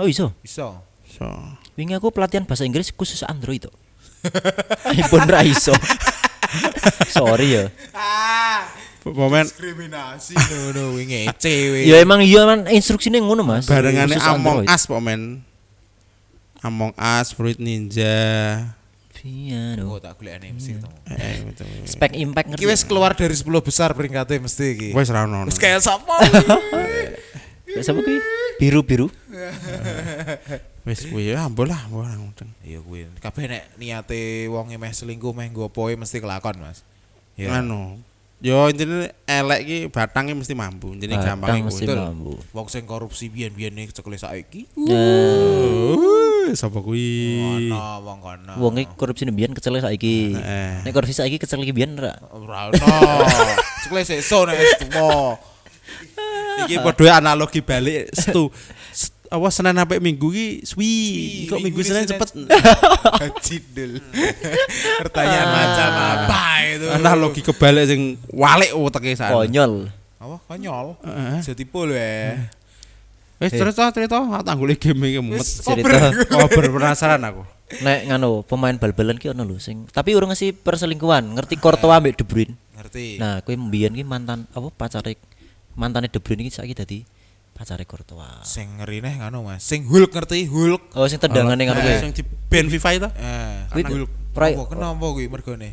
Oh 0.00 0.06
iso. 0.08 0.26
Bisa. 0.40 0.80
Iso. 1.04 1.28
Wingi 1.76 1.92
aku 1.92 2.08
pelatihan 2.08 2.48
bahasa 2.48 2.64
Inggris 2.64 2.88
khusus 2.92 3.20
Android 3.24 3.68
to. 3.68 3.72
iPhone 4.96 5.28
ra 5.28 5.44
iso. 5.44 5.76
Sorry 7.16 7.56
ya. 7.56 7.64
Momen 9.06 9.46
diskriminasi 9.46 10.34
ngono 10.34 10.98
kuwi 10.98 11.04
ngece 11.06 11.54
we. 11.70 11.80
Ya 11.86 12.02
emang 12.02 12.26
iya 12.26 12.42
man 12.42 12.66
instruksinya 12.66 13.22
ngono 13.22 13.46
Mas. 13.46 13.70
barengane 13.70 14.18
Among. 14.18 14.66
Us 14.66 14.84
momen. 14.90 15.46
Among 16.64 16.90
Us, 16.98 17.30
Fruit 17.30 17.58
Ninja. 17.62 18.66
Iya 19.26 19.82
Oh, 19.82 19.98
tak 19.98 20.22
golekane 20.22 20.54
mesti 20.54 20.78
ketemu. 20.78 20.96
Eh, 21.10 21.18
eh. 21.18 21.82
Spek 21.82 22.14
Impact 22.14 22.46
ngerti. 22.54 22.62
wis 22.62 22.86
keluar 22.86 23.10
dari 23.10 23.34
10 23.34 23.42
besar 23.58 23.90
peringkatnya 23.90 24.38
mesti 24.38 24.66
iki. 24.74 24.88
Wes 24.94 25.10
ra 25.10 25.26
ono. 25.26 25.50
Wis 25.50 25.58
kayak 25.58 25.82
sapa? 25.82 26.14
Kayak 27.66 27.82
Siapa 27.82 27.98
kuwi? 28.06 28.18
Biru-biru. 28.62 29.10
Wes 30.86 31.10
kuwi 31.10 31.34
ya 31.34 31.42
ambo 31.42 31.66
lah, 31.66 31.90
ambo 31.90 32.06
lah. 32.06 32.14
ngundang. 32.14 32.54
Iya 32.62 32.78
kuwi. 32.86 33.10
Kabeh 33.18 33.50
nek 33.50 33.62
niate 33.82 34.46
wong 34.46 34.70
meh 34.78 34.92
selingkuh 34.94 35.34
meh 35.34 35.50
nggo 35.50 35.74
poe 35.74 35.98
mesti 35.98 36.22
kelakon, 36.22 36.62
Mas. 36.62 36.86
Ya. 37.34 37.50
Anu. 37.58 37.98
Yo 38.36 38.68
intine 38.68 39.16
elek 39.24 39.60
ki 39.64 39.78
batangnya 39.88 40.36
mesti 40.36 40.52
mampu. 40.52 40.92
Intine 40.92 41.16
Batang 41.16 41.40
gampang 41.40 41.64
mesti 41.64 41.88
mampu. 41.88 42.36
Wong 42.52 42.66
sing 42.68 42.84
korupsi 42.84 43.32
biyen-biyen 43.32 43.72
cekele 43.88 44.20
saiki. 44.20 44.68
Nah, 44.76 46.14
Uh, 46.46 46.54
sapa 46.54 46.78
kuwi? 46.78 47.42
Ono 47.42 48.06
wong 48.06 48.18
kono. 48.22 48.52
wong 48.62 48.74
iki 48.78 48.94
korupsi 48.94 49.26
mbiyen 49.26 49.50
kecele 49.50 49.82
saiki. 49.82 50.36
Nek 50.84 50.92
korupsi 50.94 51.16
saiki 51.16 51.40
kecele 51.42 51.66
biyen 51.74 51.96
ra. 51.98 52.12
ora 52.30 52.70
ono. 52.70 52.86
Cekele 53.82 54.04
sesuk 54.04 54.46
nek 54.46 54.54
wis 54.60 54.72
tuwa. 54.84 55.40
Iki 56.68 56.76
padha 56.84 57.18
analogi 57.18 57.64
balik 57.64 58.12
stu. 58.14 58.52
Apa 59.26 59.46
Senin 59.50 59.76
sampai 59.76 59.98
Minggu 59.98 60.28
ki 60.30 60.46
suwi. 60.62 60.94
Kok 61.50 61.60
Minggu 61.62 61.80
Senin 61.82 62.06
Senin 62.06 62.10
cepet. 62.16 62.28
Jidul. 63.46 63.92
Pertanyaan 65.02 65.48
macam 65.50 65.90
apa 65.92 66.44
itu? 66.66 66.86
Analogi 66.90 67.40
kebalik 67.42 67.84
sing 67.90 68.00
walik 68.30 68.72
uteke 68.74 69.12
sak. 69.14 69.34
Konyol. 69.34 69.90
Apa? 70.22 70.36
Konyol. 70.46 70.98
Heeh. 71.02 71.38
Jadi 71.42 71.62
pol 71.66 71.90
ya. 71.92 72.38
Wis 73.36 73.52
cerita 73.52 73.92
cerita 73.92 74.16
aku 74.16 74.40
tangguli 74.40 74.80
game 74.80 75.12
iki 75.12 75.20
mumet. 75.20 75.44
Wis, 75.44 75.60
Cerita. 75.60 76.08
Oh, 76.40 76.48
penasaran 76.48 77.20
aku. 77.20 77.44
Nek 77.84 78.08
nganu 78.08 78.46
pemain 78.46 78.78
bal-balan 78.78 79.18
ki 79.18 79.34
ono 79.34 79.42
lho 79.42 79.58
sing 79.58 79.90
tapi 79.90 80.14
urung 80.14 80.30
ngasih 80.30 80.54
perselingkuhan, 80.54 81.34
ngerti 81.34 81.58
Courtois 81.58 81.98
ambek 81.98 82.14
De 82.14 82.24
Bruyne. 82.24 82.54
Ngerti. 82.78 83.18
Nah, 83.18 83.42
kowe 83.42 83.52
mbiyen 83.52 83.92
ki 83.92 84.06
mantan 84.06 84.46
apa 84.54 84.70
pacare 84.70 85.18
mantane 85.74 86.06
De 86.06 86.22
Bruyne 86.22 86.46
iki 86.46 86.54
saiki 86.54 86.78
dadi 86.78 86.98
pacare 87.56 87.88
Courtois. 87.88 88.44
Sing 88.44 88.68
ngeri 88.76 89.00
neh 89.00 89.16
ngono 89.16 89.48
Mas. 89.48 89.64
Sing 89.64 89.88
Hulk 89.88 90.12
ngerti 90.12 90.44
Hulk. 90.44 90.92
Oh, 90.92 91.08
sing 91.08 91.16
tendangane 91.16 91.64
ngono 91.64 91.80
kuwi. 91.80 91.96
Sing 91.96 92.12
di 92.12 92.20
band 92.22 92.68
FIFA 92.68 92.88
itu 92.92 93.08
Eh, 93.16 93.56
Kuwi 93.72 93.82
Hulk. 93.88 94.10
Apa 94.36 94.64
kenapa 94.68 95.04
kuwi 95.08 95.26
mergone? 95.26 95.70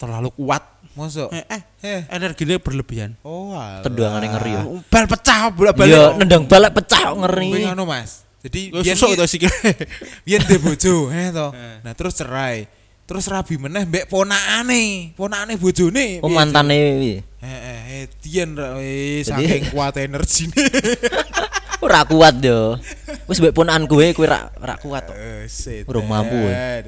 terlalu 0.00 0.32
kuat. 0.32 0.64
Mosok. 0.96 1.28
Eh, 1.30 1.44
eh, 1.46 1.62
Eh. 1.84 2.00
energinya 2.08 2.56
berlebihan. 2.56 3.14
Oh. 3.20 3.52
Tendangane 3.84 4.26
ngeri 4.26 4.50
ya. 4.50 4.62
Bal 4.88 5.04
pecah 5.06 5.52
bola-balik. 5.52 5.92
Iya, 5.92 6.04
nendang 6.16 6.48
balak 6.48 6.72
pecah 6.72 7.12
kok 7.12 7.14
Kuwi 7.14 7.20
ngeri. 7.20 7.62
ngono 7.68 7.84
Mas. 7.84 8.24
Jadi 8.40 8.72
Wis 8.72 8.88
biyen 8.88 8.96
susuk 8.96 9.20
to 9.20 9.28
sikil. 9.28 9.52
biyen 10.24 10.40
de 10.48 10.56
bojo, 10.56 11.12
eh 11.12 11.28
to. 11.28 11.52
Nah, 11.84 11.92
terus 11.92 12.16
cerai. 12.16 12.64
Terus 13.04 13.28
rabi 13.28 13.60
meneh 13.60 13.84
mbek 13.84 14.08
ponakane. 14.08 15.12
Ponakane 15.14 15.60
bojone. 15.60 16.24
Oh, 16.24 16.30
mantane 16.32 16.74
iki. 16.96 17.14
Cuk? 17.40 17.48
Eh, 17.48 17.48
eh, 17.48 17.80
eh, 17.88 18.04
Dian 18.20 18.52
ra 18.52 18.76
saking 19.24 19.72
kuat 19.72 19.96
energine. 19.96 20.52
Ora 21.84 22.04
kuat 22.04 22.44
yo. 22.44 22.76
Wis 23.24 23.40
mbek 23.40 23.56
ponakan 23.56 23.88
kowe 23.88 24.04
kowe 24.12 24.28
ra 24.28 24.52
ra 24.52 24.76
kuat 24.76 25.08
to. 25.08 25.16
Eh. 25.16 25.88
Urung 25.88 26.04
mampu, 26.04 26.36
Eh. 26.36 26.84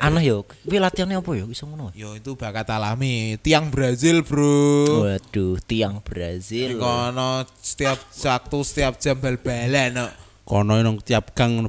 Aneh 0.00 0.24
yo. 0.24 0.48
Kuwi 0.64 0.80
latihannya 0.80 1.20
apa 1.20 1.30
yo 1.36 1.44
iso 1.52 1.68
ngono? 1.68 1.92
Yo 1.92 2.16
itu 2.16 2.32
bakat 2.32 2.72
alami. 2.72 3.36
Tiang 3.44 3.68
Brazil, 3.68 4.24
Bro. 4.24 5.04
Waduh, 5.04 5.60
tiang 5.68 6.00
Brazil. 6.00 6.80
Kono 6.80 7.44
setiap 7.60 8.00
waktu 8.00 8.58
setiap 8.64 8.96
jam 8.96 9.20
bal-balan 9.20 9.92
no. 9.92 10.06
Kono 10.48 10.80
nang 10.80 10.96
tiap 11.04 11.36
gang 11.36 11.68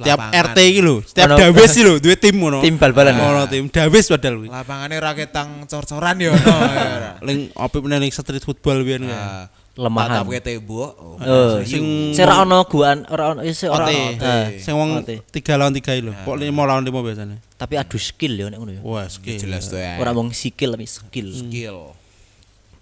tiap. 0.00 0.18
RT 0.32 0.58
iki 0.64 0.80
lho, 0.80 1.04
setiap 1.04 1.28
Ono- 1.28 1.38
Dawes 1.38 1.72
iki 1.72 1.82
lho, 1.84 1.92
duwe 2.00 2.16
tim 2.16 2.36
ngono. 2.40 2.58
Tim 2.64 2.80
bal-balan. 2.80 3.12
Ono 3.14 3.44
tim 3.46 3.68
Dawes 3.68 4.08
padahal 4.08 4.34
kuwi. 4.40 4.48
Lapangane 4.48 4.96
raketang 4.96 5.68
cor-coran 5.68 6.16
yo 6.16 6.32
no. 6.32 6.48
ya, 6.48 7.16
Ling 7.26 7.52
opo 7.52 7.76
meneh 7.84 7.98
ning 8.00 8.12
street 8.12 8.40
football 8.40 8.80
biyen 8.82 9.04
kuwi. 9.04 9.12
Nah, 9.12 9.46
Lemahan. 9.72 10.20
tatap 10.20 10.28
ke 10.28 10.40
tembok. 10.44 10.90
Oh, 11.00 11.16
Eh, 11.16 11.64
Sing- 11.64 12.12
sing 12.12 12.24
ra 12.28 12.44
ono 12.44 12.60
guan, 12.68 13.08
ora 13.08 13.32
ono 13.32 13.40
sing 13.48 13.72
ora 13.72 13.88
ono. 13.88 14.20
Nah, 14.20 14.48
Sing 14.60 14.74
wong 14.76 15.00
Ote. 15.00 15.24
3 15.32 15.56
lawan 15.56 15.72
3 15.72 16.00
lho. 16.00 16.12
Pok 16.24 16.36
5 16.36 16.52
lawan 16.68 16.84
5 16.84 17.00
biasanya. 17.00 17.36
Tapi 17.56 17.80
adu 17.80 17.96
skill 17.96 18.36
yo 18.36 18.46
nek 18.52 18.58
ngono 18.60 18.72
yo. 18.76 18.80
Wah, 18.84 19.08
skill. 19.08 19.40
jelas 19.40 19.68
tuh 19.68 19.80
ya. 19.80 19.96
Ora 19.96 20.12
wong 20.12 20.28
skill 20.32 20.76
tapi 20.76 20.84
skill. 20.84 21.28
skill. 21.32 21.78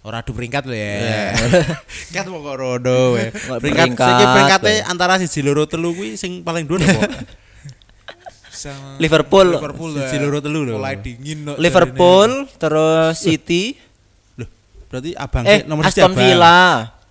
Ora 0.01 0.25
adu 0.25 0.33
peringkat 0.33 0.65
Iya. 0.65 0.73
ya. 1.05 1.21
Kat 2.09 2.25
kok 2.25 2.55
rodo 2.57 3.13
we. 3.13 3.29
Peringkat 3.61 3.93
sing 3.93 4.27
peringkate 4.33 4.73
antara 4.89 5.21
siji 5.21 5.45
loro 5.45 5.69
telu 5.69 5.93
kuwi 5.93 6.17
sing 6.17 6.41
paling 6.41 6.65
dhuwur 6.65 6.81
apa? 6.81 7.21
Liverpool. 9.01 9.57
Liverpool 9.57 9.91
Siji, 9.97 10.17
ya. 10.17 10.21
loro, 10.21 10.37
telu 10.37 10.59
lho. 10.61 10.77
Mulai 10.77 10.95
dingin 11.01 11.39
no, 11.41 11.53
Liverpool, 11.57 12.45
terus 12.61 13.17
City, 13.17 13.73
Loh, 14.37 14.45
berarti 14.85 15.17
abang 15.17 15.43
eh 15.49 15.65
nomor 15.65 15.89
siji 15.89 16.01
Aston 16.05 16.13
abang. 16.13 16.21
Villa, 16.21 16.61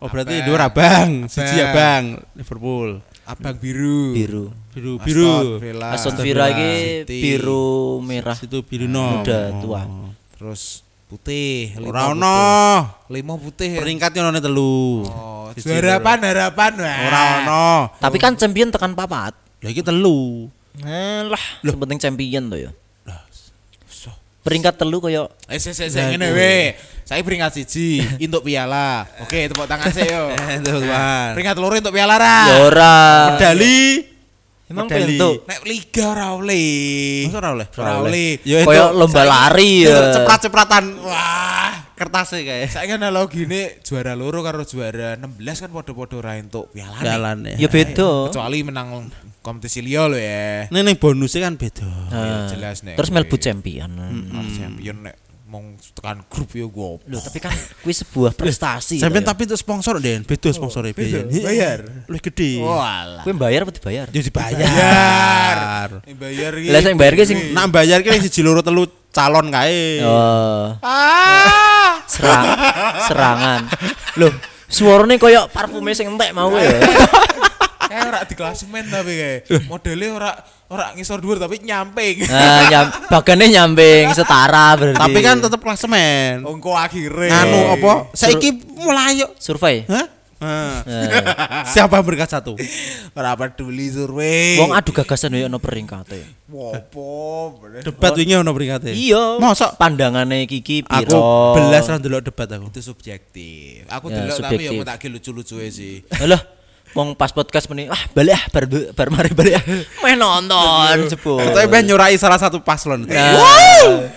Oh, 0.01 0.09
berarti 0.09 0.33
Abang. 0.33 0.47
dhuwur 0.47 0.63
abang, 0.63 1.09
siji 1.27 1.59
Abang. 1.59 2.05
Liverpool. 2.39 2.89
Abang 3.27 3.57
biru. 3.59 4.15
biru. 4.15 4.45
Biru 4.71 4.93
Aston 4.95 5.07
biru. 5.07 5.35
Villa. 5.59 5.89
Aston 5.91 6.15
Villa 6.19 6.47
iki 6.51 6.73
biru 7.07 7.99
merah. 8.01 8.37
Situ 8.39 8.63
biru 8.63 8.87
no. 8.87 9.23
Udah 9.23 9.45
tua. 9.59 9.83
Terus 10.39 10.87
putih. 11.11 11.75
lima 11.75 11.91
Ora 11.91 12.01
putih. 12.07 12.15
ono. 12.15 12.39
Lima 13.11 13.35
putih. 13.35 13.71
ya. 13.75 13.81
Peringkatnya 13.83 14.31
ono 14.31 14.39
telu. 14.39 15.03
Oh, 15.11 15.51
harapan 15.51 16.19
harapan. 16.23 16.73
Ora 16.79 17.21
ono. 17.43 17.67
Tapi 17.99 18.17
kan 18.23 18.39
champion 18.39 18.71
tekan 18.71 18.95
papat. 18.95 19.35
Lah 19.35 19.69
iki 19.69 19.83
telu. 19.83 20.47
Eh 20.87 21.27
lah, 21.27 21.45
penting 21.67 21.99
champion 21.99 22.47
to 22.47 22.57
ya. 22.57 22.71
Peringkat 24.41 24.81
telu 24.81 25.05
koyo 25.05 25.29
Eh, 25.53 25.61
saya 25.61 25.77
saya 25.77 25.93
saya 25.93 26.05
ngene 26.17 26.33
we. 26.33 26.73
Saya 27.05 27.21
peringkat 27.21 27.61
siji 27.61 28.01
untuk 28.25 28.41
piala. 28.41 29.05
Oke, 29.21 29.51
tepuk 29.53 29.69
tangan 29.69 29.93
saya 29.93 30.09
yo. 30.09 30.25
Peringkat 31.37 31.57
loro 31.61 31.77
untuk 31.77 31.93
piala 31.93 32.17
ra. 32.17 32.39
ya 32.49 32.57
ora. 32.65 32.97
Medali. 33.37 34.09
Emang 34.71 34.87
pintu. 34.87 35.43
Nek 35.51 35.61
liga 35.67 36.15
ora 36.15 36.27
oleh. 36.39 37.27
Masa 37.27 37.39
ora 37.43 37.51
oleh? 37.59 37.67
Ora 37.75 37.93
oleh. 38.07 38.31
Ya 38.47 38.63
Koyo 38.63 38.95
lomba 38.95 39.27
lari 39.27 39.83
ya. 39.83 40.15
Ceprat-cepratan. 40.15 40.85
Wah, 41.03 41.91
kertasnya 41.99 42.47
kayak. 42.47 42.71
Saya 42.71 42.87
kan 42.87 43.03
analogine 43.03 43.83
juara 43.83 44.15
loro 44.15 44.47
karo 44.47 44.63
juara 44.63 45.19
16 45.19 45.67
kan 45.67 45.71
podo-podo 45.75 46.23
ra 46.23 46.39
entuk 46.39 46.71
piala. 46.71 47.03
Jalan 47.03 47.51
Ya 47.59 47.67
ya. 47.67 47.69
beda. 47.69 48.31
Kecuali 48.31 48.63
menang 48.63 49.11
kompetisi 49.43 49.83
liya 49.83 50.07
lo 50.07 50.15
ya. 50.15 50.71
Ini 50.71 50.79
nih 50.87 50.97
bonusnya 51.03 51.51
kan 51.51 51.59
beda. 51.59 51.91
Nah, 52.15 52.47
jelas 52.47 52.87
nek. 52.87 52.95
Terus 52.95 53.11
melbu 53.11 53.37
champion. 53.43 53.91
Nah, 53.91 54.47
champion 54.55 55.03
nek 55.03 55.19
mong 55.51 55.75
tekan 55.99 56.23
grup 56.31 56.55
yo 56.55 56.71
gopo. 56.71 57.03
Loh, 57.11 57.19
tapi 57.19 57.43
kan 57.43 57.51
kuwi 57.83 57.91
sebuah 57.91 58.39
prestasi. 58.39 59.03
Sampai 59.03 59.19
to 59.19 59.27
ya. 59.27 59.29
tapi 59.35 59.43
itu 59.51 59.57
sponsor 59.59 59.99
deh, 59.99 60.23
beda 60.23 60.49
sponsornya 60.55 60.95
beda. 60.95 61.27
biyen. 61.27 61.43
Bayar. 61.43 61.79
Lebih 62.07 62.23
gede. 62.31 62.63
Walah. 62.63 63.27
Kuwi 63.27 63.35
bayar 63.35 63.67
apa 63.67 63.75
dibayar? 63.75 64.07
Ya 64.09 64.21
dibayar. 64.23 64.55
Bayar. 64.63 65.89
Bayar 66.07 66.53
iki. 66.55 66.69
Lah 66.71 66.81
sing 66.81 66.95
bayar 66.95 67.13
ki 67.19 67.25
sing 67.27 67.39
Nak 67.51 67.67
bayar 67.75 67.99
ki 68.01 68.15
siji 68.23 68.47
loro 68.47 68.63
telu 68.63 68.87
calon 69.11 69.51
kae. 69.51 70.07
oh, 70.07 70.79
Ah. 70.87 71.99
serang 72.07 72.47
serangan. 73.11 73.61
Loh, 74.23 74.31
suarane 74.71 75.19
koyo 75.19 75.51
parfume 75.51 75.99
sing 75.99 76.07
entek 76.07 76.31
mau 76.31 76.55
ya. 76.55 76.79
Kayak 77.91 78.05
ora 78.07 78.21
di 78.23 78.35
klasemen 78.35 78.85
tapi 78.87 79.13
kayak 79.13 79.39
modelnya 79.67 80.09
ora 80.15 80.31
ora 80.67 80.95
ngisor 80.95 81.19
dhuwur 81.19 81.37
tapi 81.37 81.59
nyamping. 81.59 82.23
Nah, 82.25 82.63
nyam, 82.71 82.87
bagane 83.11 83.51
nyamping 83.51 84.15
setara 84.15 84.79
berarti. 84.79 85.03
Tapi 85.03 85.19
kan 85.19 85.37
tetep 85.37 85.59
klasemen. 85.59 86.47
Ongko 86.47 86.71
akhirnya. 86.73 87.35
Nganu 87.35 87.59
apa? 87.75 87.93
Saiki 88.15 88.51
mulai 88.79 89.19
yuk. 89.19 89.35
survei. 89.37 89.83
Hah? 89.85 90.07
Hah. 90.41 90.81
Nah, 90.89 91.67
Siapa 91.75 92.01
yang 92.01 92.07
berkat 92.07 92.31
satu? 92.31 92.57
ora 93.13 93.37
peduli 93.37 93.93
survei. 93.93 94.57
wong 94.57 94.73
adu 94.73 94.95
gagasan 94.95 95.35
yo 95.35 95.45
ono 95.45 95.59
peringkate. 95.59 96.49
Wopo. 96.49 97.61
Debat 97.77 98.15
wingi 98.15 98.35
ono 98.35 98.49
peringkate. 98.51 98.95
Iya. 98.95 99.37
Mosok 99.37 99.77
Pandangane 99.77 100.47
Kiki 100.47 100.81
aku 100.81 101.13
piro? 101.13 101.21
belas 101.59 101.85
ra 101.85 101.99
ndelok 101.99 102.23
debat 102.25 102.49
aku. 102.57 102.71
Itu 102.71 102.81
subjektif. 102.81 103.85
Aku 103.85 104.09
Ya, 104.09 104.25
delok 104.25 104.37
tapi 104.39 104.57
subjektif. 104.57 104.65
ya 104.65 104.71
mau 104.73 104.87
tak 104.87 105.03
lucu-lucu 105.05 105.57
sih. 105.69 106.01
Alah, 106.17 106.41
wong 106.91 107.15
pas 107.15 107.31
podcast 107.31 107.71
meni, 107.71 107.87
ah 107.87 108.03
balik 108.11 108.35
ah 108.35 108.45
bar 108.51 108.65
bar 108.95 109.09
mari 109.15 109.31
balik 109.31 109.63
ah. 109.63 109.65
Main 110.03 110.19
nonton 110.19 111.07
jebul. 111.07 111.39
Tapi 111.39 111.67
ben 111.71 111.87
nyurai 111.87 112.19
salah 112.19 112.39
satu 112.39 112.59
paslon. 112.61 113.07
Nah, 113.07 113.39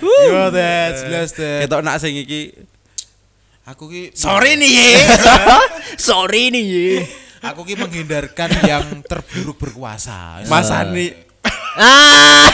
Yo 0.01 0.49
that 0.49 0.97
jelas 1.05 1.31
deh. 1.37 1.63
Ketok 1.65 1.81
nak 1.85 2.01
sing 2.01 2.17
iki 2.17 2.53
Aku 3.63 3.87
ki 3.87 4.11
Sorry 4.11 4.59
nih 4.59 4.69
ye. 4.69 4.91
sorry 6.11 6.51
nih. 6.51 6.63
Ye. 6.63 6.91
aku 7.43 7.63
ki 7.63 7.75
menghindarkan 7.79 8.49
yang 8.67 8.83
terburuk 9.07 9.55
berkuasa. 9.55 10.43
Mas 10.51 10.67
Ani, 10.67 11.11
Ah. 11.73 12.51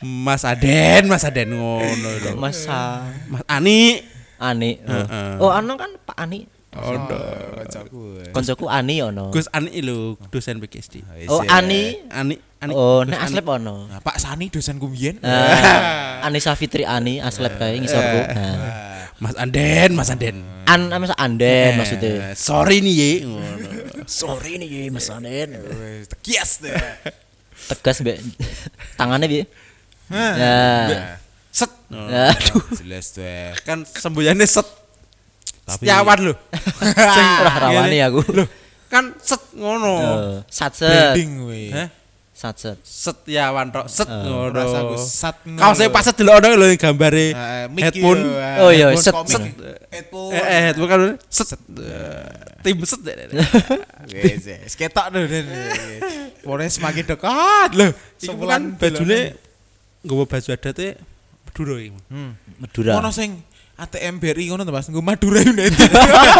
Mas 0.26 0.44
Aden, 0.44 1.08
Mas 1.08 1.24
Aden 1.24 1.56
ngono. 1.56 2.08
Masa 2.36 3.08
Mas 3.30 3.40
Ani. 3.48 4.04
Ani. 4.36 4.80
Oh, 5.40 5.48
anu 5.52 5.76
kan 5.80 5.90
Pak 6.04 6.16
Ani. 6.18 6.44
Ono. 6.70 7.18
Koncoku 8.30 8.70
Ani 8.70 9.02
ono. 9.02 9.34
Gus 9.34 9.50
Ani 9.50 9.82
lho, 9.82 10.14
dosen 10.30 10.62
PKSD. 10.62 11.02
Oh, 11.26 11.42
Ani. 11.50 11.98
Ani, 12.14 12.38
Ani. 12.62 12.72
Oh, 12.72 13.02
nek 13.02 13.18
Ani. 13.18 13.26
aslep 13.26 13.46
ono. 13.50 13.90
Nah, 13.90 13.98
Pak 13.98 14.22
Sani 14.22 14.46
dosenku 14.54 14.86
mbiyen. 14.86 15.18
Ah, 15.26 16.22
Anissa 16.30 16.54
Fitri 16.54 16.86
Ani 16.86 17.18
aslep 17.18 17.58
kae 17.58 17.74
ngisorku. 17.82 18.18
Nah. 18.30 18.56
Mas 19.20 19.34
Anden, 19.36 19.90
Mas 19.98 20.08
Anden. 20.08 20.60
An 20.70 20.86
masa 20.86 21.18
anden 21.18 21.74
maksudnya. 21.76 22.30
Eh, 22.30 22.34
Sorry 22.38 22.78
nih 22.78 22.94
ye. 22.94 23.12
Ngono. 23.26 23.68
Sorry 24.06 24.56
nih 24.62 24.68
ye, 24.70 24.82
Mas 24.94 25.10
Anden. 25.10 25.58
Kias 26.22 26.62
deh. 26.62 26.72
Tegas 27.66 28.00
mbek 28.00 28.22
tangannya 28.94 29.26
bi. 29.26 29.38
Ya. 30.14 31.18
Set. 31.50 31.74
Aduh. 31.90 32.62
Jelas 32.78 33.12
deh. 33.18 33.50
Kan 33.66 33.82
semboyannya 33.82 34.46
set. 34.46 34.79
Tapi- 35.70 35.86
Setiawan 35.86 36.18
lho. 36.18 36.34
Sing 37.14 37.28
Ora 37.46 37.52
rawani 37.62 37.98
aku. 38.02 38.20
Loh, 38.34 38.46
kan 38.90 39.14
set 39.22 39.42
ngono. 39.54 39.92
Eh, 40.02 40.38
Satset. 40.50 40.90
Branding 41.14 41.32
we. 41.46 41.70
Hah? 41.70 41.88
Satset. 42.34 42.80
Setiawan 42.82 43.68
tok 43.70 43.86
set 43.86 44.08
ngono. 44.10 44.64
Sat 44.98 45.36
Kau 45.44 45.72
saya 45.76 45.86
lho. 45.86 45.94
pas 45.94 46.08
delok 46.08 46.34
ono 46.40 46.48
lho 46.56 46.66
yang 46.66 46.80
gambare 46.80 47.24
headphone. 47.78 48.20
Oh 48.58 48.70
iya, 48.72 48.90
headphone 48.90 49.28
set. 49.28 49.38
Set. 49.38 49.42
Headphone. 49.92 50.32
Eh, 50.34 50.60
headphone 50.72 50.88
kan 50.88 51.00
set. 51.28 51.48
Tim 52.64 52.76
set. 52.82 53.00
Wes, 54.10 54.42
wes. 54.42 54.72
Ketok 54.74 55.06
lho. 55.12 55.20
Pokoknya 56.40 56.72
semakin 56.72 57.04
dekat 57.06 57.70
lho. 57.76 57.86
Iku 58.18 58.44
kan 58.48 58.62
bajune 58.74 59.36
nggawa 60.00 60.24
baju 60.24 60.48
adate 60.56 60.96
Madura 61.44 61.76
iki. 61.76 61.92
Hmm. 62.08 62.32
Madura. 62.56 62.92
Ono 63.04 63.10
sing 63.12 63.36
ATM 63.80 64.20
BRI 64.20 64.52
ngono 64.52 64.68
to 64.68 64.72
Mas, 64.72 64.88
nggo 64.92 65.00
Madura 65.00 65.40
United. 65.40 65.88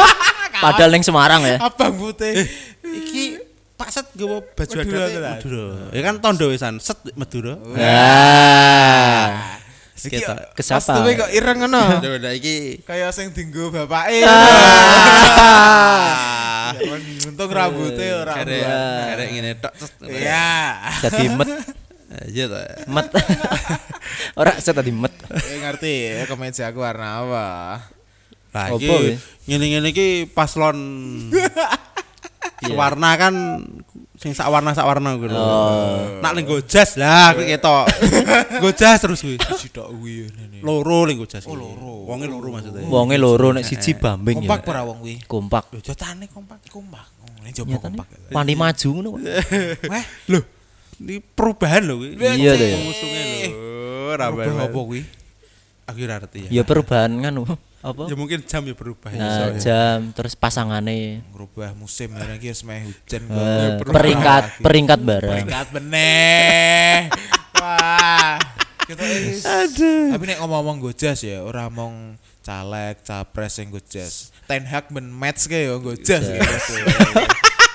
Padahal 0.64 0.92
ning 0.92 1.00
Semarang 1.00 1.40
ya. 1.40 1.57
Abang 1.57 1.96
putih. 1.96 2.37
Iki 2.85 3.40
Pak 3.81 3.88
Set 3.88 4.12
nggawa 4.12 4.44
baju 4.44 4.74
tenan. 4.76 5.09
Madura. 5.40 5.88
Ya 5.96 6.05
kan 6.05 6.20
tondo 6.20 6.53
wisan 6.53 6.76
set 6.85 7.00
Madura. 7.16 7.57
Nah. 7.57 9.57
Iki 9.96 10.20
Ketok. 10.20 10.37
Kesapa? 10.53 10.81
Mas 10.81 10.88
tuwe 11.00 11.12
kok 11.16 11.33
ireng 11.33 11.64
ngono. 11.64 11.81
Udah 12.20 12.33
iki 12.37 12.85
Kayak 12.85 13.16
sing 13.16 13.33
dinggo 13.33 13.72
bapake. 13.72 14.20
Ah. 14.29 15.57
Untung 17.24 17.50
rambutnya 17.53 18.20
ora 18.20 18.33
Karek 18.37 18.61
karek 19.16 19.29
ngene 19.33 19.53
tok. 19.61 19.72
Iya. 20.05 20.76
Jadi 21.09 21.24
met 21.33 21.48
Eh, 21.48 21.57
Iya 22.28 22.44
ta. 22.52 22.61
met. 22.90 23.09
Ora 24.40 24.52
set 24.61 24.76
tadi 24.76 24.92
met. 24.92 25.12
Eh, 25.33 25.59
ngerti 25.64 25.92
ya 26.20 26.24
kemeja 26.28 26.68
aku 26.68 26.85
warna 26.85 27.24
apa? 27.24 27.46
Lah 28.50 28.66
Apa, 28.66 28.76
iki 28.83 29.14
ngene-ngene 29.46 29.88
iki 29.94 30.26
paslon 30.26 30.76
warna 32.74 33.14
kan 33.16 33.35
sing 34.20 34.37
sak 34.37 34.52
warna 34.52 34.76
sak 34.76 34.85
warna 34.85 35.16
kuwi 35.16 35.33
lho. 35.33 36.20
Nak 36.20 36.33
ning 36.37 36.44
gojas 36.44 36.98
lah 37.00 37.33
kuwi 37.33 37.56
ketok. 37.56 37.88
gojas 38.61 38.98
terus 39.00 39.22
kuwi. 39.24 39.40
Sitok 39.56 39.88
kuwi 39.96 40.28
ngene. 40.28 40.61
Loro 40.61 41.09
ning 41.09 41.16
gojas. 41.16 41.46
Oh 41.48 41.56
loro. 41.56 42.04
Wonge 42.04 42.28
loro 42.28 42.52
maksudnya. 42.52 42.85
Wonge 42.85 43.16
loro 43.16 43.54
nek 43.56 43.64
siji 43.64 43.96
bambing 43.96 44.44
ya. 44.44 44.50
Kompak 44.50 44.68
ora 44.68 44.83
wong 44.85 44.98
kuwi? 45.00 45.14
Kompak. 45.24 45.64
Yo 45.72 45.80
jotane 45.80 46.28
kompak, 46.28 46.61
kompak. 46.68 47.06
Oh, 47.22 47.33
ini 47.46 47.54
coba 47.56 47.70
Nyatane 47.70 47.85
kompak. 47.87 48.06
Wani 48.35 48.54
maju 48.59 48.88
ngono. 48.92 49.09
kok. 49.14 49.20
Weh, 49.88 50.04
Loh, 50.37 50.42
ini 51.00 51.16
perubahan 51.18 51.82
loh 51.82 51.96
kuwi. 51.98 52.12
Iya 52.14 52.52
deh. 52.52 52.70
Pengusungnya 52.76 53.22
lho. 53.24 53.50
Ora 54.10 54.24
Rubah 54.28 54.44
apa 54.60 54.78
kuwi? 54.78 55.02
Aku 55.84 55.98
ora 56.00 56.16
ngerti 56.18 56.38
Ya 56.46 56.60
ya. 56.60 56.62
perubahan 56.62 57.10
kan 57.18 57.32
apa? 57.80 58.02
Ya 58.04 58.14
mungkin 58.14 58.44
jam 58.44 58.60
ya 58.60 58.74
berubah 58.74 59.08
ya. 59.08 59.16
Nah, 59.16 59.30
soalnya. 59.32 59.58
jam 59.58 59.98
terus 60.12 60.34
pasangane 60.34 61.24
Ngerubah 61.32 61.72
musim 61.72 62.12
ya 62.12 62.28
iki 62.30 62.46
wis 62.46 62.60
meh 62.60 62.84
hujan 62.84 63.22
Berubah 63.24 63.96
peringkat 63.96 64.44
lagi. 64.46 64.60
peringkat 64.60 64.98
barang. 65.00 65.32
peringkat 65.34 65.66
meneh. 65.72 67.08
Wah. 67.56 68.36
Kita 68.82 69.00
ini- 69.00 69.40
Tapi 70.10 70.24
nek 70.26 70.38
ngomong-ngomong 70.38 70.76
gojas 70.82 71.22
ya, 71.22 71.40
ora 71.40 71.66
mong 71.66 72.18
caleg, 72.40 72.98
capres 73.00 73.54
sing 73.54 73.70
gojas. 73.70 74.34
Ten 74.44 74.66
Hag 74.66 74.90
men 74.90 75.06
match 75.08 75.46
ke 75.46 75.56
ya 75.56 75.78
gojas 75.78 76.20
gitu. 76.20 76.44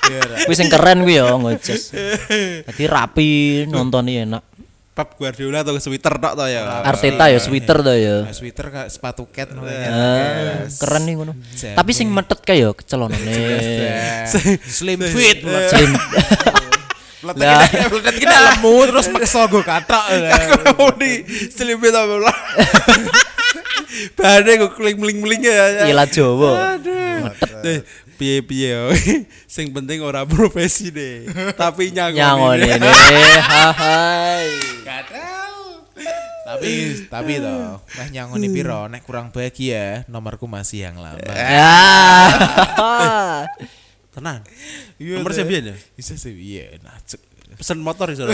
Iya. 0.05 0.45
Kuwi 0.45 0.55
sing 0.55 0.69
keren 0.69 1.01
kuwi 1.01 1.17
ya 1.17 1.33
ngojes. 1.33 1.91
Dadi 2.65 2.83
rapi 2.85 3.29
nontoni 3.65 4.21
enak. 4.21 4.43
Pep 4.95 5.19
Guardiola 5.19 5.59
atau 5.59 5.75
Twitter 5.75 6.13
tok 6.15 6.33
to 6.33 6.45
ya. 6.47 6.79
Arteta 6.79 7.27
ya 7.27 7.35
sweater 7.35 7.83
to 7.83 7.91
ya. 7.91 8.15
Nah, 8.23 8.31
sweater 8.31 8.65
kayak 8.71 8.87
sepatu 8.87 9.27
cat 9.27 9.51
ngono 9.51 9.67
Ah, 9.67 9.75
ya. 9.75 9.91
keren 10.71 11.03
nih 11.03 11.13
ngono. 11.19 11.33
Tapi 11.75 11.91
sing 11.91 12.07
metet 12.07 12.39
kae 12.39 12.63
ya 12.63 12.71
kecelonane. 12.71 13.27
Slim 14.63 15.03
fit. 15.03 15.43
Slim. 15.71 15.91
Letek 17.25 18.21
kita, 18.21 18.37
lemu 18.37 18.85
terus 18.85 19.09
maksa 19.09 19.49
gue 19.49 19.65
katak. 19.65 20.03
Aku 20.71 20.93
di 20.95 21.25
selipit 21.49 21.89
apa 21.89 22.15
lah. 22.29 22.37
Bahane 24.15 24.51
kok 24.61 24.77
kling-kling 24.77 25.41
ya. 25.41 25.89
Ila 25.89 26.05
Jawa. 26.05 26.77
Eh, 27.65 27.81
piye-piye 28.15 28.69
yo. 28.71 28.85
Sing 29.55 29.71
penting 29.75 30.01
ora 30.01 30.23
profesi 30.23 30.89
deh. 30.89 31.27
Tapi 31.53 31.91
nyangoni. 31.91 32.19
Nyangon 32.19 32.57
ini. 32.59 32.89
Hai. 33.75 34.47
Tapi 36.45 36.71
tapi 37.09 37.41
toh, 37.41 37.81
meh 37.97 38.07
nyangoni 38.13 38.47
piro 38.53 38.85
nek 38.85 39.01
kurang 39.03 39.33
bahagia 39.33 40.05
nomorku 40.07 40.45
masih 40.45 40.87
yang 40.87 41.01
lama. 41.01 41.19
Ya. 41.25 41.73
Tenan. 44.15 44.39
Iya, 44.95 45.19
Nomor 45.19 45.35
sepian 45.35 45.73
ya? 45.73 45.75
Bisa 45.97 46.15
sih 46.15 46.31
iya 46.31 46.79
nacuk. 46.79 47.19
Pesen 47.59 47.81
motor 47.83 48.13
iso. 48.13 48.29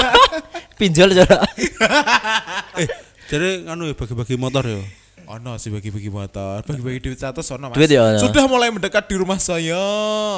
Pinjol 0.80 1.12
jora. 1.12 1.44
eh, 2.80 2.88
jadi 3.28 3.68
nganu 3.68 3.92
ya 3.92 3.94
bagi-bagi 3.98 4.38
motor 4.40 4.64
ya. 4.64 4.80
Ono 5.24 5.56
sih 5.56 5.72
bagi-bagi 5.72 6.12
motor, 6.12 6.60
bagi-bagi 6.64 7.00
duit 7.00 7.18
satu 7.18 7.40
ono 7.56 7.72
mas. 7.72 7.76
Duit 7.76 7.88
ya 7.88 8.04
ono. 8.12 8.18
Sudah 8.20 8.44
mulai 8.44 8.68
mendekat 8.68 9.08
di 9.08 9.16
rumah 9.16 9.40
saya. 9.40 9.80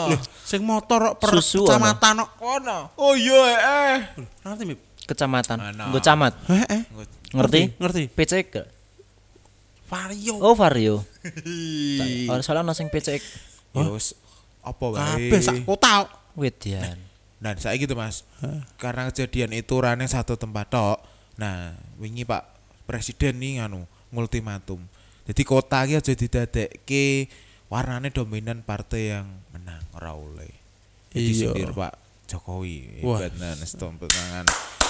Loh, 0.06 0.20
sing 0.46 0.62
motor 0.62 1.12
kok 1.12 1.14
per 1.18 1.30
Susu 1.38 1.66
kecamatan 1.66 2.22
kok. 2.22 2.30
ono. 2.38 2.94
Oh 3.00 3.18
iya 3.18 3.42
eh. 3.58 3.96
Ngerti 4.46 4.62
Mip? 4.68 4.80
Kecamatan. 5.06 5.56
Nggo 5.90 5.98
camat. 6.02 6.32
Eh, 6.50 6.64
eh. 6.70 6.82
Ngerti? 7.34 7.60
Ngerti. 7.78 8.02
PCX. 8.14 8.46
gak? 8.54 8.66
Vario. 9.86 10.34
Oh, 10.42 10.54
Vario. 10.54 11.02
Ora 12.30 12.42
salah 12.42 12.62
ono 12.62 12.74
sing 12.74 12.86
PCX. 12.86 13.22
Ya 13.74 13.90
wis 13.90 14.14
apa 14.62 14.84
wae. 14.94 14.98
Kabeh 14.98 15.40
sak 15.42 15.56
kota. 15.66 16.10
Wedian. 16.36 17.00
Nah, 17.40 17.52
saya 17.56 17.76
gitu 17.76 17.92
mas, 17.92 18.24
karena 18.80 19.08
kejadian 19.12 19.52
itu 19.56 19.76
rane 19.76 20.04
satu 20.04 20.36
tempat 20.36 20.72
tok. 20.72 21.00
Nah, 21.36 21.76
wingi 22.00 22.24
Pak 22.24 22.44
Presiden 22.88 23.40
nih 23.40 23.60
nganu 23.60 23.84
ngultimatum. 24.16 24.80
Jadi 25.28 25.42
kota 25.44 25.84
iki 25.84 26.00
aja 26.00 26.12
didadekke 26.16 27.28
warnane 27.68 28.08
dominan 28.08 28.64
partai 28.64 29.12
yang 29.18 29.28
menang 29.52 29.82
ora 29.92 30.16
oleh. 30.16 30.50
Jadi 31.12 31.52
Iya. 31.52 31.68
Pak 31.70 31.92
Jokowi. 32.26 33.02
Wah. 33.04 33.20
Hebat 33.22 33.60
tepuk 33.62 34.08
tangan. 34.08 34.46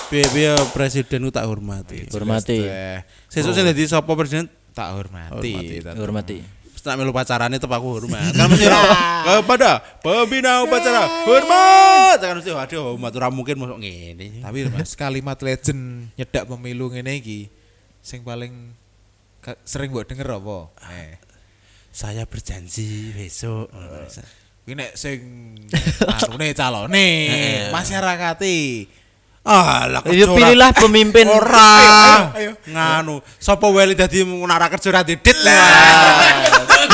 Piye-piye 0.07 0.55
presiden 0.71 1.27
ku 1.27 1.31
tak 1.35 1.51
hormati. 1.51 2.07
Hormati. 2.15 2.63
Sesuk 3.27 3.53
sing 3.53 3.67
dadi 3.67 3.85
sapa 3.91 4.07
presiden 4.15 4.47
tak 4.71 4.95
hormati. 4.95 5.83
Hormati. 5.83 6.39
Setelah 6.77 7.03
melu 7.03 7.11
pacarane 7.11 7.59
tetep 7.59 7.73
aku 7.73 7.99
hormat. 7.99 8.31
Kan 8.31 8.47
mesti 8.47 8.71
ora 8.71 8.79
kepada 9.43 9.83
pembina 9.99 10.63
upacara 10.63 11.27
hormat. 11.27 12.23
Kan 12.23 12.39
mesti 12.39 12.55
waduh 12.55 12.95
hormat 12.95 13.13
ora 13.19 13.29
mungkin 13.35 13.59
mosok 13.59 13.83
ngene. 13.83 14.45
Tapi 14.45 14.71
Mas, 14.71 14.95
kalimat 14.95 15.35
legend 15.43 16.15
nyedak 16.15 16.47
pemilu 16.47 16.87
ngene 16.95 17.19
iki 17.19 17.51
sing 18.07 18.23
paling 18.23 18.71
sering 19.63 19.95
buat 19.95 20.11
denger 20.11 20.43
apa? 20.43 20.59
Eh. 20.91 21.15
Saya 21.93 22.27
berjanji 22.27 23.15
besok. 23.15 23.71
Kuwi 24.67 24.75
nek 24.75 24.99
sing 24.99 25.21
anune 26.03 26.51
calone 26.53 27.07
masyarakate. 27.71 28.59
Ah, 29.47 29.87
lah 29.87 30.03
Ya 30.11 30.27
pilihlah 30.27 30.75
pemimpin. 30.75 31.23
ora. 31.31 32.35
Nganu, 32.75 33.23
sapa 33.39 33.71
wae 33.71 33.95
dadi 33.95 34.27
nara 34.27 34.67
kerja 34.67 34.91
ora 34.91 35.07
didit 35.07 35.39
lah. 35.47 36.19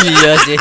Iya 0.05 0.37
sih. 0.45 0.59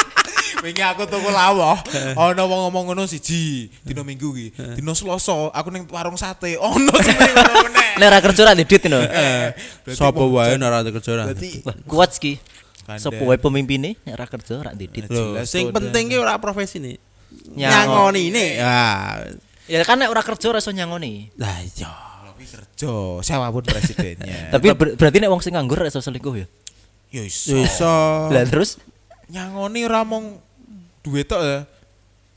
Wingi 0.62 0.84
aku 0.86 1.10
tuku 1.10 1.30
lawah, 1.34 1.74
ana 2.14 2.46
wong 2.46 2.70
ngomong 2.70 2.94
ngono 2.94 3.10
siji, 3.10 3.66
dina 3.82 4.06
Minggu 4.06 4.30
ki. 4.30 4.48
Dina 4.78 4.94
Selasa 4.94 5.50
aku 5.50 5.74
ning 5.74 5.90
warung 5.90 6.14
sate, 6.14 6.54
ono 6.54 6.94
sing 7.02 7.18
ngono 7.18 7.66
meneh. 7.66 7.98
Nek 7.98 8.08
ra 8.14 8.20
kerja 8.22 8.42
ra 8.46 8.54
didit 8.54 8.86
no. 8.86 9.02
Berarti 9.02 9.98
Sapa 9.98 10.22
wae 10.22 10.62
nara 10.62 10.86
kerja 10.86 11.10
ora. 11.18 11.26
Kuat. 11.90 12.14
Kandel. 12.82 13.02
Sopo 13.02 13.34
wae 13.34 13.42
pemimpine 13.42 13.98
nek 14.06 14.14
ra 14.14 14.26
kerja 14.30 14.62
ra 14.62 14.72
didit. 14.78 15.10
Lho, 15.10 15.34
jelas 15.42 15.50
sing 15.50 15.74
penting 15.74 16.14
ki 16.14 16.18
ora 16.22 16.38
profesi 16.38 16.78
nih. 16.78 16.98
Nyangon. 17.58 18.14
Nyangoni 18.14 18.22
ini. 18.30 18.46
Ah, 18.62 19.18
Ya 19.66 19.82
kan 19.88 19.98
nek 19.98 20.14
ora 20.14 20.22
kerja 20.22 20.52
ra 20.54 20.60
iso 20.62 20.70
nyangoni. 20.70 21.32
lah 21.42 21.58
iya. 21.64 21.90
kerja, 22.42 23.22
siapa 23.22 23.54
pun 23.54 23.64
presidennya. 23.64 24.50
Tapi 24.54 24.74
ber- 24.74 24.98
berarti 24.98 25.18
nek 25.22 25.30
wong 25.30 25.42
sing 25.42 25.54
nganggur 25.58 25.82
iso 25.86 26.02
selingkuh 26.04 26.36
ya. 26.38 26.48
yo 27.14 27.22
iso. 27.26 27.58
Iso 27.58 27.94
Lah 28.30 28.46
terus 28.46 28.78
Nyangoni 29.32 29.88
ora 29.88 30.04
mong 30.04 30.51
duwe 31.02 31.22
tok 31.24 31.42
ya. 31.42 31.60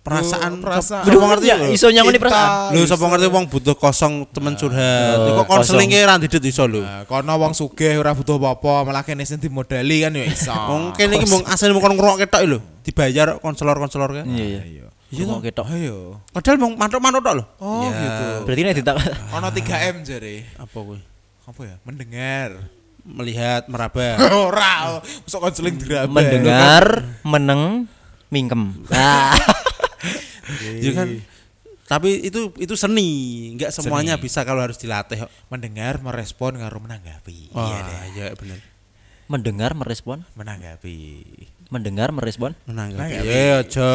perasaan 0.04 0.60
perasaan. 0.60 1.00
sapa 1.08 1.24
ngerti 1.32 1.48
Ya, 1.48 1.56
iso 1.72 1.88
nyangoni 1.88 2.20
perasaan. 2.20 2.76
Lho 2.76 2.84
sapa 2.84 3.08
ngerti 3.08 3.24
wong 3.24 3.48
butuh 3.48 3.72
kosong 3.72 4.28
temen 4.28 4.52
curhat. 4.52 5.16
Oh, 5.16 5.40
Kok 5.40 5.48
konseling 5.48 5.88
ki 5.88 6.04
ra 6.04 6.20
didit 6.20 6.44
iso 6.44 6.68
lho. 6.68 6.84
Nah, 6.84 7.08
kono 7.08 7.32
wong 7.34 7.56
sugih 7.56 7.96
ora 7.96 8.12
butuh 8.12 8.36
apa-apa, 8.36 8.84
malah 8.84 9.00
kene 9.00 9.24
sing 9.24 9.40
dimodali 9.40 10.04
kan 10.04 10.12
ya 10.12 10.28
iso. 10.28 10.52
Wong 10.68 10.92
kene 10.92 11.16
iki 11.16 11.24
mung 11.24 11.40
asal 11.48 11.72
mung 11.72 11.80
kon 11.80 11.96
ngrungok 11.96 12.20
ketok 12.20 12.42
lho. 12.44 12.58
Dibayar 12.84 13.40
konselor-konselor. 13.40 14.28
Iya 14.28 14.44
iya. 14.44 14.60
Iya. 14.68 14.86
Iya 15.08 15.22
kok 15.24 15.40
ketok. 15.40 15.66
Ayo. 15.72 16.20
Padahal 16.28 16.56
mung 16.60 16.76
mantuk-mantuk 16.76 17.24
tok 17.24 17.34
lho. 17.40 17.44
Oh 17.64 17.88
Iya. 17.88 17.96
gitu. 17.96 18.24
Berarti 18.44 18.60
nek 18.60 18.74
ditak 18.76 18.94
Ono 19.32 19.48
3M 19.48 19.96
jare. 20.04 20.34
Apa 20.60 20.76
kuwi? 20.76 21.00
Apa 21.48 21.60
ya? 21.64 21.76
Mendengar. 21.80 22.50
Melihat, 23.00 23.68
meraba. 23.68 24.16
Ora, 24.48 25.00
masuk 25.00 25.40
konseling 25.40 25.76
diraba. 25.76 26.08
mendengar, 26.08 27.04
meneng, 27.20 27.84
mingkem. 28.28 28.84
Nah, 28.88 29.34
Iya 30.84 30.92
kan 30.92 31.08
Tapi 31.84 32.24
itu 32.24 32.48
itu 32.56 32.74
seni, 32.80 33.08
nggak 33.60 33.68
semuanya 33.68 34.16
Seni. 34.16 34.24
bisa 34.24 34.40
kalau 34.44 34.64
harus 34.64 34.80
dilatih 34.80 35.28
kok. 35.28 35.30
mendengar 35.52 36.00
merespon 36.00 36.56
karo 36.56 36.80
menanggapi 36.80 37.52
Wah, 37.52 37.60
iya 37.68 37.78
deh 37.84 37.98
iya 38.16 38.26
bener. 38.32 38.58
Mendengar 39.28 39.76
merespon, 39.76 40.24
menanggapi 40.32 40.96
mendengar 41.72 42.12
merespon. 42.14 42.52
Menanggapi. 42.68 43.24
Ya 43.24 43.60
aja 43.60 43.88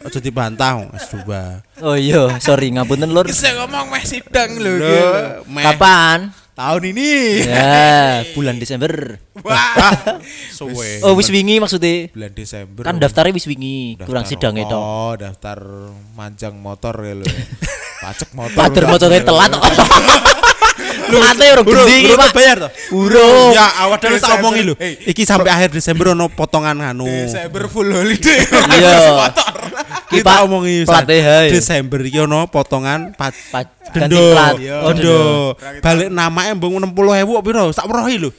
aja 0.00 0.18
dibantah 0.18 0.86
coba. 1.12 1.60
Oh 1.82 1.92
iya, 1.98 2.40
sorry 2.40 2.72
ngapunten 2.72 3.10
lur. 3.12 3.26
bisa 3.26 3.52
ngomong 3.58 3.90
meh 3.90 4.04
sidang 4.06 4.56
lho 4.58 4.74
meh. 5.46 5.62
Kapan? 5.62 6.32
Tahun 6.58 6.82
ini 6.90 7.10
Ya, 7.46 7.78
bulan 8.34 8.58
Desember. 8.58 9.22
wah 9.38 10.18
Suwe. 10.58 10.98
Oh, 11.00 11.14
wis 11.14 11.30
wingi 11.30 11.56
maksudnya. 11.56 12.10
bulan 12.10 12.34
Desember 12.34 12.82
Kan 12.82 12.98
daftarnya 12.98 13.30
wis 13.30 13.46
wingi, 13.46 13.94
kurang 14.00 14.26
sidang 14.26 14.58
itu. 14.58 14.74
oh 14.74 15.14
daftar 15.14 15.62
manjang 16.12 16.58
motor 16.58 16.98
ya 17.00 17.14
lho 17.14 17.26
pajak 17.98 18.28
motor 18.32 18.54
Pader 18.54 18.84
motornya 18.86 19.20
telat. 19.22 19.50
Lu 21.08 21.16
ate 21.18 21.44
urung 21.56 21.64
Bro, 21.64 21.82
gendi 21.82 22.04
iki, 22.04 22.14
Pak. 22.14 22.30
bayar 22.36 22.56
toh? 22.60 22.70
Urung. 22.92 23.56
Ya, 23.56 23.64
awak 23.80 23.96
dhewe 23.98 24.20
tak 24.20 24.38
omongi 24.38 24.60
lho. 24.62 24.74
Iki 24.78 25.22
sampai 25.24 25.48
akhir 25.48 25.72
Desember 25.72 26.12
ono 26.12 26.28
potongan 26.28 26.76
anu. 26.84 27.08
Desember 27.08 27.64
full 27.66 27.88
holiday 27.88 28.38
Iya. 28.76 29.16
motor 29.16 29.56
Kita 30.08 30.24
Pak, 30.30 30.44
omongi. 30.44 30.84
Desember 31.48 32.00
iki 32.04 32.20
ono 32.20 32.44
potongan 32.46 33.16
pat 33.16 33.32
Pa- 33.48 33.64
ganti 33.88 34.12
dendo. 34.12 34.36
plat. 34.36 34.54
Iya. 34.60 34.76
Oh, 34.84 34.92
Dendo. 34.92 35.16
dendo. 35.56 35.80
Balik 35.80 36.08
namanya 36.12 36.52
mbung 36.52 36.76
60.000 36.76 36.92
kok 37.24 37.42
piro? 37.42 37.64
Sak 37.72 37.84
werohi 37.88 38.16
lho. 38.20 38.30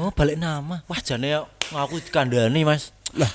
Oh, 0.00 0.08
balik 0.08 0.40
nama. 0.40 0.80
Wah, 0.88 1.00
jane 1.02 1.44
ngaku 1.68 2.00
dikandani, 2.00 2.64
Mas. 2.64 2.88
Lah, 3.12 3.28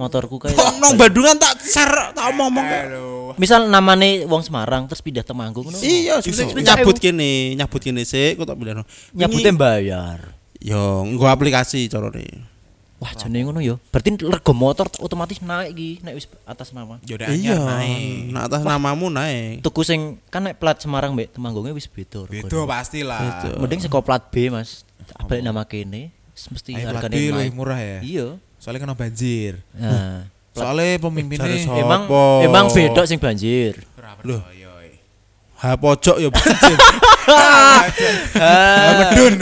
Motorku 0.00 0.40
kayak 0.40 0.56
kok 0.56 0.80
nang 0.80 0.96
Bandungan 0.96 1.36
tak 1.36 1.60
share 1.60 2.16
tak 2.16 2.24
omong-omong. 2.32 3.36
Misal 3.36 3.68
namane 3.68 4.24
wong 4.24 4.40
Semarang 4.40 4.88
terus 4.88 5.04
pindah 5.04 5.20
Temanggung 5.20 5.68
ngono. 5.68 5.76
Iya, 5.76 6.24
nyabut 6.64 6.96
kene, 6.96 7.52
nyabut 7.52 7.84
kene 7.84 8.08
sik 8.08 8.40
kok 8.40 8.48
tak 8.48 8.56
bilang. 8.56 8.80
nyabutnya 9.12 9.52
bayar. 9.52 10.32
Yo, 10.56 11.04
nggo 11.04 11.28
aplikasi 11.28 11.88
carane. 11.88 12.48
Wah, 13.00 13.16
jane 13.16 13.40
ngono 13.40 13.64
yo. 13.64 13.80
Berarti 13.88 14.12
rego 14.20 14.52
motor 14.52 14.84
otomatis 15.00 15.40
naik 15.40 15.72
iki 15.72 15.90
nek 16.04 16.20
wis 16.20 16.28
atas 16.44 16.76
nama. 16.76 17.00
Yaudah 17.08 17.32
Iya, 17.32 17.56
anyar 17.56 17.60
naik 17.64 18.12
nak 18.28 18.42
atas 18.52 18.60
namamu 18.60 19.08
naik. 19.08 19.64
Tuku 19.64 19.80
sing 19.88 20.20
kan 20.28 20.44
nek 20.44 20.60
plat 20.60 20.76
Semarang 20.76 21.16
mbek 21.16 21.32
Temanggungnya 21.32 21.72
wis 21.72 21.88
beda. 21.88 22.28
Beda 22.28 22.60
pastilah. 22.68 23.20
Mending 23.56 23.80
saka 23.80 24.04
plat 24.04 24.20
B, 24.28 24.52
Mas. 24.52 24.84
Balik 25.28 25.44
nama 25.44 25.64
kene 25.64 26.12
mesti 26.52 26.72
hargane 26.72 27.12
B 27.12 27.16
naik. 27.20 27.32
lebih 27.36 27.52
murah 27.52 27.80
ya 27.80 27.98
Iya. 28.00 28.28
Soalnya 28.60 28.84
kena 28.84 28.94
banjir 28.94 29.56
Nah, 29.72 30.28
soalnya 30.52 31.00
pemimpinnya 31.00 31.56
emang 31.74 32.04
emang 32.44 32.66
beda 32.68 33.08
sing 33.08 33.16
banjir. 33.16 33.80
Loh. 34.22 34.44
Ha 35.60 35.76
pojok 35.76 36.16
ya 36.16 36.28
banjir. 36.28 36.76
Medun 39.00 39.34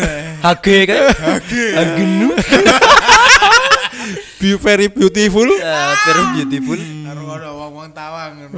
HG 0.42 0.66
kan? 0.87 1.00
HG. 1.14 1.52
Hagenu. 1.74 2.28
Be 4.38 4.54
very 4.54 4.87
beautiful. 4.87 5.46
Very 5.50 6.24
beautiful. 6.38 6.78
Karo 6.78 7.22
ada 7.35 7.50
wong-wong 7.50 7.90
tawang 7.90 8.50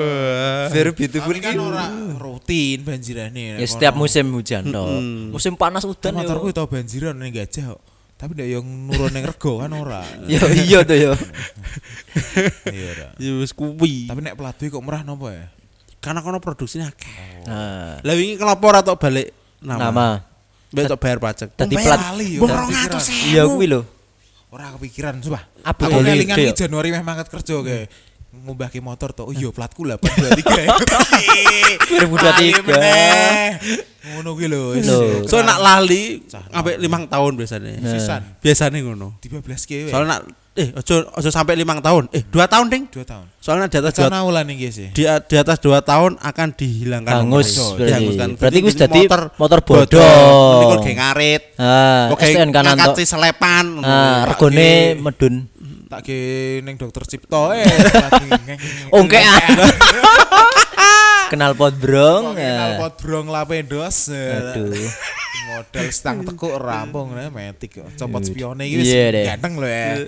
Very 0.69 0.93
beautiful 0.93 1.33
kan 1.41 1.57
ora 1.57 1.89
rutin 2.21 2.85
banjirane 2.85 3.57
Ya 3.57 3.67
setiap 3.69 3.97
musim 3.97 4.29
hujan 4.33 4.69
toh. 4.69 5.01
Musim 5.33 5.57
panas 5.57 5.89
udan 5.89 6.17
yo. 6.17 6.19
motorku 6.21 6.53
tau 6.53 6.69
banjiran 6.69 7.17
ning 7.17 7.33
gajah 7.33 7.77
kok. 7.77 7.81
Tapi 8.21 8.37
ndak 8.37 8.49
yang 8.53 8.67
nurun 8.85 9.17
ning 9.17 9.25
rego 9.25 9.65
kan 9.65 9.73
ora. 9.73 10.05
Yo 10.29 10.45
iya 10.53 10.85
tuh 10.85 10.93
yo. 10.93 11.13
Iya 12.69 12.87
ora. 12.93 13.09
Ya 13.17 13.33
wis 13.41 13.57
kuwi. 13.57 14.13
Tapi 14.13 14.21
nek 14.21 14.37
plat 14.37 14.53
B 14.53 14.69
kok 14.69 14.85
murah 14.85 15.01
nopo 15.01 15.33
ya? 15.33 15.49
Karena 16.05 16.21
kono 16.21 16.37
produksinya 16.37 16.93
akeh. 16.93 17.45
Nah, 17.49 17.97
Lah 18.01 18.15
wingi 18.17 18.37
kenapa 18.37 18.61
ora 18.61 18.81
tok 18.85 19.01
balik 19.01 19.33
nama? 19.61 19.81
nama. 19.89 20.07
Mbek 20.71 20.85
tok 20.87 21.01
bayar 21.01 21.19
pajak. 21.19 21.49
Tadi 21.57 21.75
plat 21.75 22.01
lali 22.13 22.37
yo. 22.37 22.41
Bung 22.45 22.53
ora 22.53 22.65
200 22.69 22.69
kepikiran. 22.69 23.01
sih. 23.01 23.19
Iya 23.33 23.43
kuwi 23.49 23.67
lho. 23.69 23.81
Ora 24.51 24.67
kepikiran 24.77 25.15
sumpah. 25.23 25.43
Apa 25.65 25.83
kelingan 25.89 26.37
iki 26.37 26.53
Januari 26.53 26.89
meh 26.93 27.01
mangkat 27.01 27.33
kerja 27.33 27.55
ke 27.65 27.77
ngubah 28.31 28.71
ke 28.71 28.79
motor 28.79 29.11
tuh. 29.11 29.27
Oh 29.27 29.35
iya 29.35 29.51
platku 29.51 29.83
823. 29.83 30.71
2023. 31.99 32.63
Ngono 34.17 34.33
kuwi 34.33 34.49
lho. 34.49 34.79
So 35.29 35.43
nak 35.45 35.61
lali 35.61 36.25
sampai 36.31 36.79
limang 36.81 37.05
tahun 37.05 37.37
biasanya. 37.37 37.83
sisan 37.85 38.23
Biasanya 38.41 38.79
ngono. 38.81 39.19
13 39.21 39.45
ke. 39.69 39.91
Soalnya 39.93 40.19
nak 40.19 40.23
eh 40.57 40.73
ojo 40.73 41.05
ojo 41.15 41.29
sampai 41.29 41.55
limang 41.59 41.85
tahun. 41.85 42.09
Eh 42.17 42.25
dua 42.33 42.49
tahun 42.49 42.73
ding. 42.73 42.89
2 42.89 43.05
tahun. 43.05 43.27
Soalnya 43.41 43.69
di 43.69 43.77
atas 43.83 43.93
dua, 43.97 44.09
ulan 44.25 44.47
iki 44.53 44.69
sih. 44.73 44.89
di, 44.93 45.05
di 45.05 45.37
atas 45.37 45.59
dua 45.61 45.81
tahun 45.85 46.17
akan 46.21 46.49
dihilangkan 46.57 47.13
Hangus 47.13 47.57
nomor. 47.57 47.77
berarti. 47.77 47.89
Dihanguskan. 47.93 48.29
Berarti 48.41 48.59
wis 48.65 48.75
jadi 48.77 49.01
dadi 49.05 49.33
motor 49.37 49.61
bodong. 49.61 50.59
Niku 50.65 50.77
kayak 50.85 50.97
ngarit. 50.97 51.43
Ah, 51.61 52.09
Oke, 52.15 52.25
STNK 52.31 52.57
nanto. 52.57 52.69
ngangkat 52.73 53.05
selepan. 53.05 53.65
Ah, 53.85 54.25
regone 54.33 54.97
medun. 54.97 55.35
Tak 55.91 56.07
ke 56.07 56.19
ning 56.63 56.79
dokter 56.79 57.03
Cipto 57.03 57.51
eh. 57.51 57.67
Ongke 58.95 59.19
ah. 59.19 59.43
Kenal 61.35 61.59
pot 61.59 61.75
brong. 61.75 62.39
Kenal 62.39 62.71
ah. 62.75 62.79
pot 62.79 62.95
brong 63.03 63.27
lapendos. 63.27 64.07
Aduh. 64.11 64.71
Modal 65.51 65.87
stang 65.91 66.23
tekuk 66.23 66.55
rampung 66.63 67.11
nah 67.11 67.27
metik 67.27 67.83
kok. 67.83 67.91
Copot 67.99 68.23
spione 68.23 68.71
deh. 68.71 69.27
ganteng 69.27 69.59
lho 69.59 69.67
ya. 69.67 70.07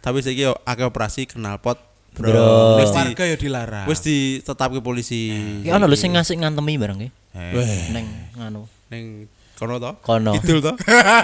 Tapi 0.00 0.24
saya 0.24 0.32
kira 0.32 0.52
akeh 0.64 0.88
operasi 0.88 1.28
knalpot 1.28 1.76
Bro. 2.16 2.32
bro. 2.32 2.80
Wis 2.80 2.90
di 2.90 2.98
Warga 2.98 3.24
ya 3.28 3.36
dilarang. 3.36 3.86
wis 3.86 4.00
ditetapke 4.00 4.80
polisi. 4.80 5.36
Ki 5.60 5.68
ono 5.68 5.84
lho 5.84 5.96
sing 5.96 6.16
ngasih 6.16 6.40
ngantemi 6.40 6.80
barang 6.80 6.98
ki. 7.04 7.08
Eh, 7.36 7.92
Neng 7.92 8.06
nganu. 8.32 8.64
ning 8.88 9.28
kono 9.58 9.76
to? 9.76 9.90
Kono. 10.00 10.32
Kidul 10.38 10.62
to? 10.62 10.72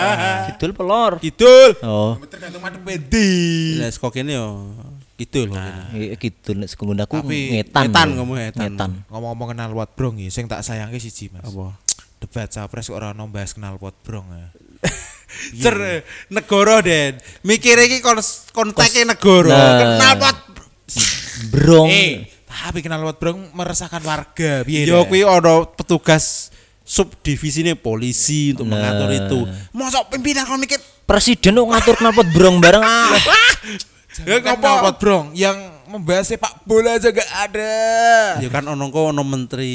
Kidul 0.50 0.70
pelor. 0.74 1.22
Kidul. 1.22 1.70
Oh. 1.80 2.18
tergantung 2.26 2.58
madep 2.60 2.82
pedi. 2.82 3.78
Lah 3.78 3.88
kok 3.88 4.10
kene 4.10 4.34
yo 4.34 4.74
kidul 5.14 5.54
i- 5.94 6.18
Kidul 6.18 6.66
nek 6.66 6.68
sekundaku 6.68 7.22
Tapi 7.22 7.62
ngetan. 7.62 7.86
ngetan 7.86 8.08
kamu, 8.18 8.32
ngetan. 8.34 8.62
Ngetan. 8.74 8.90
Ngomong-ngomong 9.06 9.48
kenal 9.54 9.70
pot 9.70 9.90
brong 9.94 10.18
iki 10.18 10.34
sing 10.34 10.50
tak 10.50 10.66
sayangke 10.66 10.98
siji 10.98 11.30
Mas. 11.30 11.46
Apa? 11.46 11.78
Debat 12.18 12.50
capres 12.50 12.90
kok 12.90 12.98
ora 12.98 13.14
ono 13.14 13.30
bahas 13.30 13.54
kenal 13.54 13.78
pot 13.78 13.94
brong 14.02 14.26
ya. 14.26 14.46
Cer 15.62 16.02
negara 16.28 16.82
Den. 16.82 17.22
Mikir 17.46 17.78
iki 17.80 18.02
kon 18.02 18.18
konteke 18.50 19.06
negara. 19.06 19.54
Nah. 19.54 19.98
Knalpot. 20.02 20.36
Brong. 21.50 21.90
Eh, 21.90 22.26
tapi 22.44 22.82
kenal 22.82 23.02
pot 23.02 23.18
brong 23.18 23.50
meresahkan 23.52 24.02
warga 24.02 24.62
piye? 24.62 24.82
Yo 24.82 25.02
dah? 25.02 25.06
kuwi 25.06 25.22
ono 25.22 25.70
petugas 25.70 26.53
subdivisine 26.84 27.74
polisi 27.74 28.52
untuk 28.52 28.68
Nah. 28.68 28.76
mengatur 28.78 29.10
itu. 29.10 29.38
Mosok 29.72 30.14
pimpinan 30.14 30.44
kon 30.44 30.60
mikir 30.60 30.78
Presiden 31.04 31.56
kok 31.56 31.68
ngatur 31.68 31.94
knalpot 32.00 32.28
brong 32.32 32.56
bareng 32.64 32.80
ah. 32.80 33.12
Ya 34.28 34.38
kenal 34.38 34.78
pot 34.80 34.96
brong 35.02 35.34
yang 35.34 35.73
membahas 35.94 36.26
sepak 36.26 36.62
bola 36.62 36.98
aja 36.98 37.08
gak 37.08 37.30
ada. 37.44 37.74
ya 38.42 38.48
kan 38.48 38.66
ono 38.66 38.90
kok 38.90 39.14
ono 39.14 39.22
menteri. 39.22 39.74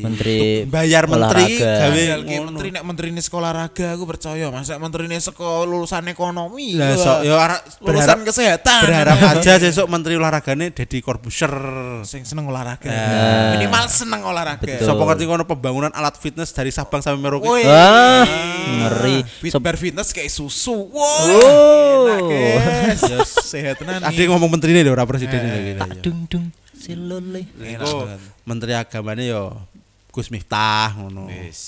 Menteri 0.00 0.64
Untuk 0.64 0.72
bayar 0.72 1.04
menteri 1.04 1.60
gawe 1.60 2.02
menteri 2.24 2.68
nek 2.70 2.82
menteri 2.82 3.06
ini 3.10 3.20
sekolah 3.20 3.50
raga 3.52 3.92
aku 3.92 4.04
percaya 4.06 4.48
masa 4.48 4.80
menteri 4.80 5.04
ini 5.04 5.20
sekolah 5.20 5.68
lulusan 5.68 6.08
ekonomi 6.08 6.74
Lah 6.74 6.96
sok 6.96 7.18
yo 7.22 7.36
arek 7.36 7.60
lulusan 7.78 8.16
berharap 8.16 8.18
kesehatan 8.24 8.80
berharap 8.80 9.18
aja 9.36 9.52
sesuk 9.58 9.86
menteri 9.86 10.16
olahragane 10.16 10.72
Deddy 10.72 10.98
Corbuzier. 10.98 11.52
sing 12.02 12.24
seneng 12.24 12.48
olahraga 12.48 12.88
Nah. 12.88 13.52
minimal 13.54 13.84
seneng 13.86 14.24
olahraga 14.24 14.64
Betul. 14.64 14.86
Sopo 14.86 15.04
ngerti 15.04 15.24
kono 15.24 15.44
pembangunan 15.44 15.92
alat 15.92 16.16
fitness 16.16 16.50
dari 16.50 16.70
Sabang 16.70 17.02
sampai 17.02 17.18
Merauke. 17.18 17.44
Wah, 17.44 18.24
ngeri. 18.70 19.20
Fit 19.42 19.52
bar 19.58 19.74
fitness 19.74 20.10
kayak 20.10 20.30
susu. 20.30 20.88
Wow. 20.88 21.04
Oh. 21.28 22.06
Enak, 22.06 22.20
guys. 22.96 23.30
Sehat 23.52 23.76
tenan. 23.76 24.00
Ada 24.00 24.14
yang 24.14 24.32
ngomong 24.32 24.48
menteri 24.48 24.72
ini 24.72 24.86
ora 24.86 25.04
presiden 25.04 25.49
ini 25.52 25.72
gitu. 25.74 26.02
dung 26.04 26.18
dung 26.26 26.44
silole. 26.72 27.42
Iku 27.56 28.08
menteri 28.42 28.72
agamanya 28.72 29.24
yo 29.24 29.42
Gus 30.10 30.28
Miftah 30.28 30.96
ngono. 30.96 31.30
Wis. 31.30 31.60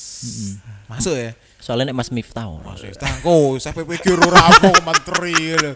Masuk 0.87 1.15
ya. 1.15 1.33
Soalnya 1.63 1.95
nek 1.95 1.99
Mas 1.99 2.11
Miftah 2.11 2.51
ora. 2.51 2.75
Wis 2.75 2.99
tangko, 2.99 3.55
sampai 3.57 3.87
pikir 3.87 4.19
ora 4.19 4.51
apa 4.51 4.73
menteri 4.91 5.37
lho. 5.55 5.73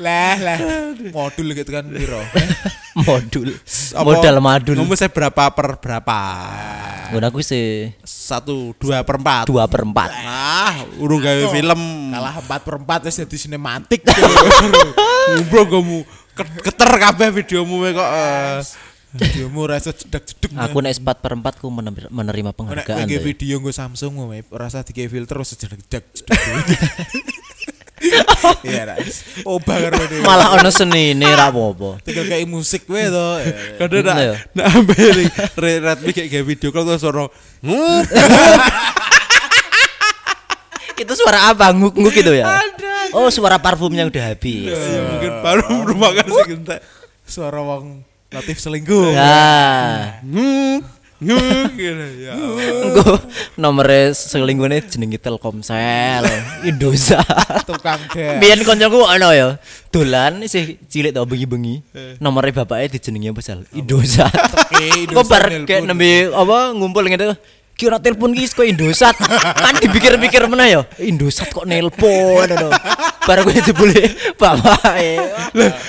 Lah 0.00 0.36
lah. 0.40 0.58
Modul 1.12 1.52
gitu 1.52 1.68
kan 1.68 1.84
piro? 1.86 2.20
modul. 3.04 3.52
Apa- 3.92 4.04
Modal 4.06 4.36
madul. 4.40 4.76
Ngomong 4.80 4.96
saya 4.96 5.12
berapa 5.12 5.52
per 5.52 5.76
berapa? 5.76 6.18
Ngono 7.12 7.26
aku 7.28 7.38
sih 7.38 7.92
Satu 8.00 8.72
dua 8.80 9.04
per 9.04 9.20
empat. 9.20 9.44
dua 9.46 9.68
per 9.68 9.84
empat. 9.84 10.10
Ah, 10.24 10.72
urung 10.98 11.20
gawe 11.20 11.52
film. 11.52 11.80
Kalah 12.10 12.34
4 12.40 12.66
per 12.66 12.74
4 12.80 13.06
wis 13.06 13.16
jadi 13.20 13.36
sinematik. 13.38 14.00
Bro 15.50 15.68
kamu 15.68 15.98
keter 16.36 16.90
kabeh 16.92 17.28
videomu 17.32 17.80
kok. 17.86 17.96
eh. 18.04 18.60
Videomu 19.16 19.64
rasa 19.64 19.90
cedak-cedek. 19.90 20.52
Aku 20.52 20.78
nek 20.78 20.92
sepat 20.92 21.16
per 21.18 21.32
empat 21.32 21.56
ku 21.56 21.66
mener- 21.66 22.12
menerima 22.12 22.52
Nek 22.52 22.56
penghargaan. 22.56 23.06
nge 23.06 23.16
tuh. 23.16 23.24
video 23.24 23.56
gue 23.58 23.72
Samsung 23.72 24.12
gue 24.12 24.44
rasa 24.50 24.84
tiga 24.84 25.06
filter 25.06 25.32
terus 25.32 25.56
sejedak-jedak. 25.56 26.04
Iya, 28.62 28.84
Ras. 28.86 29.24
Obah 29.42 29.80
karo 29.80 29.96
dhewe. 29.98 30.20
Malah 30.20 30.52
ono 30.54 30.68
senine 30.68 31.24
ra 31.26 31.48
apa-apa. 31.48 31.96
tinggal 32.04 32.28
kayak 32.28 32.44
musik 32.44 32.84
wae 32.86 33.08
to. 33.08 33.26
Kadang 33.80 34.04
nak 34.04 34.16
Iya. 34.20 34.34
nak 34.52 34.66
ambil 34.76 35.08
Red 35.56 35.80
Red 35.80 35.98
kayak 36.04 36.28
kayak 36.28 36.44
video 36.46 36.68
kalau 36.70 36.92
tuh 36.92 37.00
suara 37.00 37.24
ngup 37.64 38.04
Itu 40.94 41.12
suara 41.14 41.50
apa? 41.50 41.72
Nguk-nguk 41.72 42.12
itu 42.12 42.32
ya? 42.32 42.44
Oh, 43.16 43.32
suara 43.32 43.56
parfumnya 43.56 44.04
udah 44.04 44.36
habis. 44.36 44.76
mungkin 45.08 45.32
baru 45.40 45.64
merupakan 45.80 46.26
sing 46.28 46.60
entek. 46.60 46.80
Suara 47.24 47.64
wong 47.64 48.04
Latif 48.28 48.58
selingkuh. 48.60 49.16
Ya. 49.16 50.20
Ngup 51.16 51.72
gitu 51.80 52.06
ya. 52.20 52.36
Engko 52.36 53.16
nomere 53.56 54.12
selingkuhne 54.12 54.84
jenenge 54.84 55.16
Telkomsel, 55.16 56.28
Indosat. 56.60 57.24
Tukang 57.64 58.04
gas. 58.12 58.36
Biyen 58.36 58.60
koncoku 58.60 59.00
ono 59.00 59.32
ya, 59.32 59.56
dolan 59.88 60.44
isih 60.44 60.76
cilik 60.84 61.16
to 61.16 61.24
bengi-bengi. 61.24 61.80
Nomere 62.20 62.52
bapaknya 62.52 63.00
dijenengi 63.00 63.32
apa 63.32 63.40
sal? 63.40 63.64
Indosat. 63.72 64.28
Oke, 64.28 65.08
Kok 65.08 65.24
bar 65.24 65.48
kayak 65.64 65.88
nembe 65.88 66.28
apa 66.28 66.76
ngumpul 66.76 67.08
gitu. 67.08 67.32
Kira 67.76 68.00
telepon 68.00 68.32
ki 68.32 68.48
kok 68.48 68.64
Indosat. 68.64 69.12
kan 69.60 69.76
dipikir-pikir 69.76 70.48
mana 70.48 70.64
ya? 70.64 70.80
Indosat 70.96 71.52
kok 71.52 71.68
nelpon 71.68 72.48
ngono. 72.48 72.72
Bar 73.28 73.44
gue 73.44 73.60
jebule 73.60 74.16
bapake. 74.40 75.20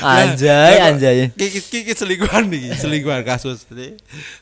Anjay, 0.04 0.84
anjay. 0.84 1.32
Kiki 1.32 1.64
kiki 1.64 1.94
selingkuhan 1.96 2.52
nih, 2.52 2.76
selingkuhan 2.76 3.24
kasus 3.24 3.64
ini. 3.72 3.96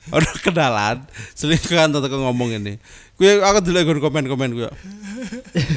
Ono 0.09 0.25
kenalan, 0.41 1.05
selingkuhan 1.37 1.93
tetep 1.93 2.09
ngomong 2.17 2.57
ini. 2.57 2.81
Gue 3.13 3.37
aku 3.37 3.61
dulu 3.61 3.77
gue 3.93 4.01
komen-komen 4.01 4.49
gue. 4.57 4.69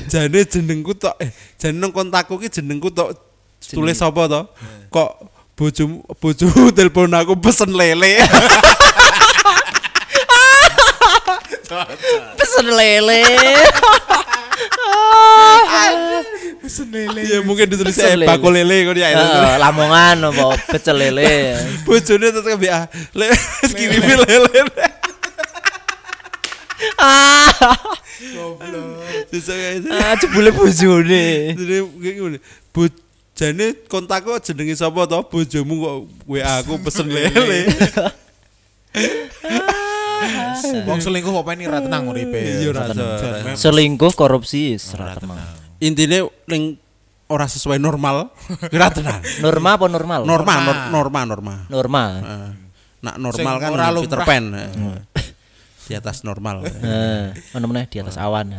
Jane 0.09 0.41
jenengku 0.49 0.97
tok 0.97 1.21
eh 1.21 1.29
jeneng 1.61 1.93
kontakku 1.93 2.41
ki 2.41 2.49
jenengku 2.49 2.89
tok 2.89 3.13
tulis 3.61 4.01
apa 4.01 4.23
to? 4.25 4.41
Kok 4.89 5.11
bojomu 5.53 6.01
bojomu 6.17 6.73
telepon 6.79 7.13
aku 7.13 7.37
pesen 7.37 7.77
lele. 7.77 8.17
Pesen 12.39 12.67
lele. 12.73 13.21
Senele. 16.69 17.21
Ya 17.25 17.41
mungkin 17.45 17.65
ditulis 17.71 17.97
Pesen 17.97 18.13
eh 18.13 18.17
lele. 18.17 18.27
bakul 18.29 18.53
lele 18.53 18.85
kok 18.89 18.97
ya. 18.97 19.09
Lamongan 19.57 20.21
apa 20.33 20.57
pecel 20.69 20.97
lele. 21.01 21.57
Bojone 21.89 22.29
tetep 22.29 22.57
BA. 22.61 22.81
Le 23.17 23.27
kirimi 23.73 24.15
lele. 24.21 24.61
Ah, 26.99 27.49
Bisa 29.31 29.53
kayak 29.55 29.75
gitu. 29.83 29.89
ah, 29.93 30.15
jebule 30.21 30.51
bojone. 30.53 31.25
Jadi 31.57 31.77
gini. 32.01 32.39
Bojane 32.75 33.67
kontakku 33.89 34.37
jenenge 34.45 34.77
sapa 34.77 35.07
to? 35.09 35.23
Bojomu 35.31 35.75
kok 35.81 35.97
WA 36.29 36.61
aku 36.61 36.77
pesen 36.85 37.09
lele. 37.09 37.65
Wong 40.85 40.99
selingkuh 40.99 41.33
kok 41.33 41.47
pengen 41.47 41.69
ra 41.69 41.81
tenang 41.81 42.07
uripe. 42.07 42.39
Iya, 42.39 42.71
ra 42.73 42.85
Selingkuh 43.55 44.13
korupsi 44.13 44.77
serat 44.77 45.19
tenang. 45.19 45.39
Intine 45.79 46.27
ning 46.47 46.75
ora 47.29 47.45
sesuai 47.45 47.77
normal, 47.77 48.33
kira 48.73 48.89
tenang. 48.89 49.21
Norma 49.39 49.77
apa 49.77 49.87
normal? 49.87 50.25
Norma, 50.25 50.55
nor- 50.65 50.87
norma, 50.91 51.21
norma. 51.25 51.55
Norma. 51.69 52.03
Eh, 52.19 52.51
Nak 52.99 53.15
normal 53.15 53.55
kan 53.63 53.71
Peter 53.71 53.95
lumrah. 53.95 54.27
Pan. 54.27 54.45
eh. 54.59 54.69
Di 55.87 55.95
atas 55.95 56.27
normal. 56.27 56.67
Eh, 56.67 57.31
mana 57.55 57.65
mana 57.65 57.87
di 57.87 57.99
atas 58.01 58.19
awan. 58.19 58.51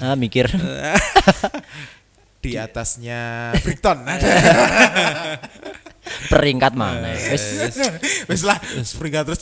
Ah, 0.00 0.14
mikir. 0.14 0.46
di 2.44 2.60
atasnya 2.60 3.52
Brighton 3.64 4.04
ada. 4.04 4.28
Peringkat 6.28 6.72
mana? 6.74 7.10
Wis 7.12 7.44
Wis 8.26 8.42
lah, 8.42 8.58
peringkat 8.96 9.22
terus 9.28 9.40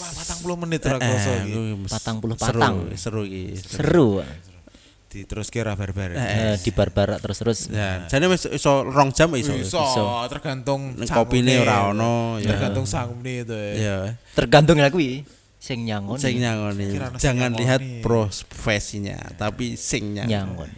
wah, 0.00 0.10
40 0.42 0.62
menit 0.66 0.80
ra 0.82 0.96
kroso 0.98 1.30
Eh, 1.30 1.38
iki. 1.44 1.88
Patang 1.88 2.16
puluh 2.18 2.36
seru, 2.36 2.60
patang. 2.60 2.74
Seru 2.94 3.22
iki. 3.24 3.56
seru. 3.58 4.08
Di 5.06 5.22
terus 5.24 5.48
kira 5.48 5.72
barbar. 5.72 6.12
Eh, 6.12 6.58
di 6.60 6.70
barbar 6.74 7.16
terus 7.22 7.38
terus. 7.38 7.58
Ya, 7.70 8.04
jane 8.10 8.26
wis 8.26 8.44
iso 8.50 8.82
rong 8.82 9.14
jam 9.14 9.30
iso. 9.38 9.54
Iso, 9.54 9.80
tergantung 10.28 10.92
kopine 11.06 11.62
ora 11.62 11.88
ono, 11.88 12.36
ya. 12.42 12.52
Tergantung 12.52 12.84
sangune 12.84 13.46
itu 13.46 13.54
ya. 13.54 13.72
Iya. 13.72 13.96
Tergantung 14.34 14.76
aku 14.82 14.98
sing 15.56 15.82
nyangon. 15.86 16.18
Sing 16.18 16.36
sing 16.38 17.18
Jangan 17.18 17.50
lihat 17.54 17.80
profesinya, 18.02 19.18
tapi 19.34 19.74
sing 19.74 20.14
nyangon. 20.14 20.68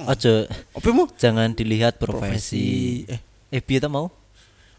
Ojo 0.00 0.48
Opimu? 0.72 1.12
jangan 1.20 1.52
dilihat 1.52 2.00
profesi. 2.00 3.04
Profesi. 3.04 3.20
Eh, 3.52 3.58
Eh. 3.58 3.60
piye 3.60 3.82
ta 3.82 3.90
mau? 3.90 4.08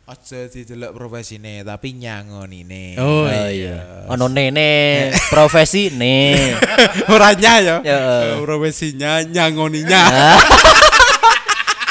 Aja 0.09 0.49
didelok 0.49 0.97
profesine 0.97 1.61
tapi 1.61 1.93
nyangonine. 1.93 2.97
Oh, 2.97 3.29
Oh 3.29 3.47
iya. 3.47 4.09
Ono 4.09 4.25
nene 4.27 5.13
profesi 5.29 5.93
ne. 5.93 6.35
Orangnya 7.13 7.53
ya. 7.61 7.75
Ya. 7.85 7.97
Profesinya 8.41 9.21
nyangoninya. 9.23 10.01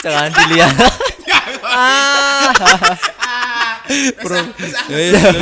Ah. 0.00 0.08
Jangan 0.08 0.32
dilihat. 0.32 0.74
Ah, 1.61 2.56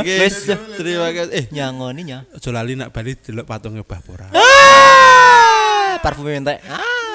oke. 0.03 0.15
Wis. 0.19 0.35
Terima 0.75 1.15
kasih. 1.15 1.31
Eh, 1.31 1.45
nyangoninya. 1.55 2.27
aja 2.35 2.49
lali 2.51 2.75
nak 2.75 2.91
bali 2.91 3.15
delok 3.15 3.47
patungnya 3.47 3.87
Mbah 3.87 4.01
Pora. 4.03 4.27
Ah, 4.35 5.95
parfum 6.03 6.27
entek. 6.27 6.59
Ah. 6.67 7.08